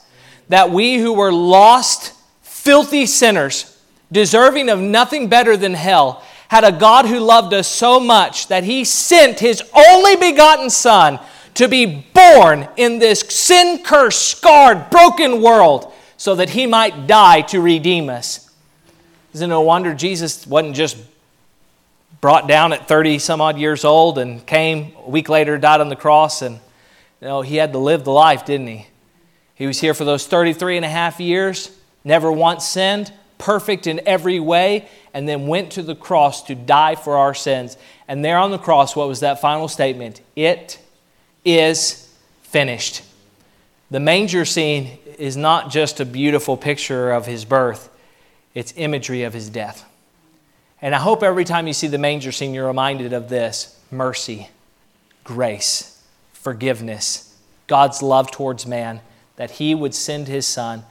That 0.50 0.70
we 0.70 0.98
who 0.98 1.14
were 1.14 1.32
lost, 1.32 2.12
filthy 2.42 3.06
sinners, 3.06 3.73
deserving 4.14 4.70
of 4.70 4.80
nothing 4.80 5.28
better 5.28 5.56
than 5.56 5.74
hell, 5.74 6.24
had 6.48 6.64
a 6.64 6.72
God 6.72 7.06
who 7.06 7.18
loved 7.18 7.52
us 7.52 7.68
so 7.68 7.98
much 7.98 8.46
that 8.46 8.64
he 8.64 8.84
sent 8.84 9.40
his 9.40 9.62
only 9.74 10.16
begotten 10.16 10.70
Son 10.70 11.18
to 11.54 11.68
be 11.68 12.06
born 12.14 12.68
in 12.76 12.98
this 12.98 13.20
sin 13.20 13.82
cursed, 13.82 14.22
scarred, 14.22 14.88
broken 14.88 15.42
world 15.42 15.92
so 16.16 16.34
that 16.36 16.50
he 16.50 16.66
might 16.66 17.06
die 17.06 17.42
to 17.42 17.60
redeem 17.60 18.08
us. 18.08 18.50
Isn't 19.34 19.50
it 19.50 19.52
no 19.52 19.62
wonder 19.62 19.94
Jesus 19.94 20.46
wasn't 20.46 20.76
just 20.76 20.96
brought 22.20 22.46
down 22.46 22.72
at 22.72 22.86
30 22.86 23.18
some 23.18 23.40
odd 23.40 23.58
years 23.58 23.84
old 23.84 24.18
and 24.18 24.46
came 24.46 24.92
a 25.04 25.10
week 25.10 25.28
later, 25.28 25.58
died 25.58 25.80
on 25.80 25.88
the 25.88 25.96
cross, 25.96 26.40
and 26.40 26.56
you 27.20 27.26
know, 27.26 27.42
he 27.42 27.56
had 27.56 27.72
to 27.72 27.78
live 27.78 28.04
the 28.04 28.12
life, 28.12 28.44
didn't 28.46 28.68
he? 28.68 28.86
He 29.56 29.66
was 29.66 29.80
here 29.80 29.92
for 29.92 30.04
those 30.04 30.26
33 30.26 30.76
and 30.76 30.86
a 30.86 30.88
half 30.88 31.20
years, 31.20 31.70
never 32.04 32.30
once 32.30 32.66
sinned, 32.66 33.12
perfect 33.38 33.86
in 33.86 34.00
every 34.06 34.40
way, 34.40 34.88
and 35.12 35.28
then 35.28 35.46
went 35.46 35.72
to 35.72 35.82
the 35.82 35.94
cross 35.94 36.42
to 36.44 36.54
die 36.54 36.94
for 36.94 37.16
our 37.16 37.34
sins. 37.34 37.76
And 38.08 38.24
there 38.24 38.38
on 38.38 38.50
the 38.50 38.58
cross, 38.58 38.94
what 38.94 39.08
was 39.08 39.20
that 39.20 39.40
final 39.40 39.68
statement? 39.68 40.20
It 40.36 40.78
is 41.44 42.12
finished. 42.42 43.02
The 43.90 44.00
manger 44.00 44.44
scene 44.44 44.98
is 45.18 45.36
not 45.36 45.70
just 45.70 46.00
a 46.00 46.04
beautiful 46.04 46.56
picture 46.56 47.12
of 47.12 47.26
his 47.26 47.44
birth, 47.44 47.90
it's 48.54 48.72
imagery 48.76 49.22
of 49.22 49.32
his 49.32 49.48
death. 49.48 49.84
And 50.80 50.94
I 50.94 50.98
hope 50.98 51.22
every 51.22 51.44
time 51.44 51.66
you 51.66 51.72
see 51.72 51.86
the 51.86 51.98
manger 51.98 52.32
scene, 52.32 52.54
you're 52.54 52.66
reminded 52.66 53.12
of 53.12 53.28
this 53.28 53.78
mercy, 53.90 54.48
grace, 55.22 56.02
forgiveness, 56.32 57.36
God's 57.66 58.02
love 58.02 58.30
towards 58.30 58.66
man, 58.66 59.00
that 59.36 59.52
he 59.52 59.74
would 59.74 59.94
send 59.94 60.28
his 60.28 60.46
son. 60.46 60.84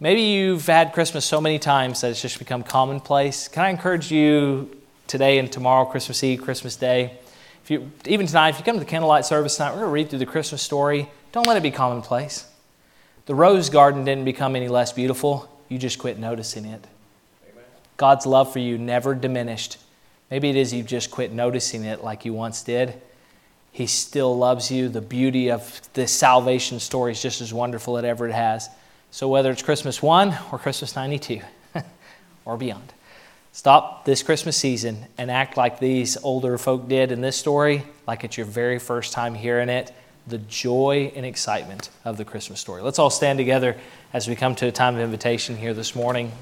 Maybe 0.00 0.20
you've 0.20 0.64
had 0.64 0.92
Christmas 0.92 1.24
so 1.24 1.40
many 1.40 1.58
times 1.58 2.02
that 2.02 2.12
it's 2.12 2.22
just 2.22 2.38
become 2.38 2.62
commonplace. 2.62 3.48
Can 3.48 3.64
I 3.64 3.70
encourage 3.70 4.12
you 4.12 4.70
today 5.08 5.38
and 5.38 5.50
tomorrow, 5.50 5.84
Christmas 5.86 6.22
Eve, 6.22 6.40
Christmas 6.40 6.76
Day? 6.76 7.18
If 7.64 7.70
you, 7.72 7.90
even 8.06 8.28
tonight, 8.28 8.50
if 8.50 8.58
you 8.58 8.64
come 8.64 8.76
to 8.76 8.80
the 8.80 8.86
candlelight 8.86 9.24
service 9.24 9.56
tonight, 9.56 9.70
we're 9.70 9.80
going 9.80 9.88
to 9.88 9.92
read 9.92 10.10
through 10.10 10.20
the 10.20 10.26
Christmas 10.26 10.62
story. 10.62 11.08
Don't 11.32 11.48
let 11.48 11.56
it 11.56 11.64
be 11.64 11.72
commonplace. 11.72 12.46
The 13.26 13.34
rose 13.34 13.70
garden 13.70 14.04
didn't 14.04 14.24
become 14.24 14.54
any 14.54 14.68
less 14.68 14.92
beautiful. 14.92 15.50
You 15.68 15.78
just 15.78 15.98
quit 15.98 16.16
noticing 16.16 16.64
it. 16.64 16.86
Amen. 17.50 17.64
God's 17.96 18.24
love 18.24 18.52
for 18.52 18.60
you 18.60 18.78
never 18.78 19.16
diminished. 19.16 19.78
Maybe 20.30 20.48
it 20.48 20.54
is 20.54 20.72
you've 20.72 20.86
just 20.86 21.10
quit 21.10 21.32
noticing 21.32 21.84
it 21.84 22.04
like 22.04 22.24
you 22.24 22.32
once 22.32 22.62
did. 22.62 23.02
He 23.72 23.88
still 23.88 24.38
loves 24.38 24.70
you. 24.70 24.88
The 24.88 25.00
beauty 25.00 25.50
of 25.50 25.80
this 25.94 26.12
salvation 26.12 26.78
story 26.78 27.10
is 27.10 27.20
just 27.20 27.40
as 27.40 27.52
wonderful 27.52 27.98
as 27.98 28.04
ever 28.04 28.28
it 28.28 28.32
has. 28.32 28.68
So, 29.10 29.28
whether 29.28 29.50
it's 29.50 29.62
Christmas 29.62 30.02
1 30.02 30.36
or 30.52 30.58
Christmas 30.58 30.94
92 30.94 31.40
or 32.44 32.56
beyond, 32.56 32.92
stop 33.52 34.04
this 34.04 34.22
Christmas 34.22 34.56
season 34.56 35.06
and 35.16 35.30
act 35.30 35.56
like 35.56 35.80
these 35.80 36.16
older 36.18 36.58
folk 36.58 36.88
did 36.88 37.10
in 37.10 37.20
this 37.20 37.36
story, 37.36 37.84
like 38.06 38.24
it's 38.24 38.36
your 38.36 38.46
very 38.46 38.78
first 38.78 39.12
time 39.12 39.34
hearing 39.34 39.68
it 39.68 39.92
the 40.28 40.38
joy 40.38 41.10
and 41.16 41.24
excitement 41.24 41.90
of 42.04 42.16
the 42.16 42.24
Christmas 42.24 42.60
story. 42.60 42.82
Let's 42.82 42.98
all 42.98 43.10
stand 43.10 43.38
together 43.38 43.76
as 44.12 44.28
we 44.28 44.36
come 44.36 44.54
to 44.56 44.66
a 44.66 44.72
time 44.72 44.94
of 44.94 45.00
invitation 45.00 45.56
here 45.56 45.74
this 45.74 45.94
morning. 45.94 46.32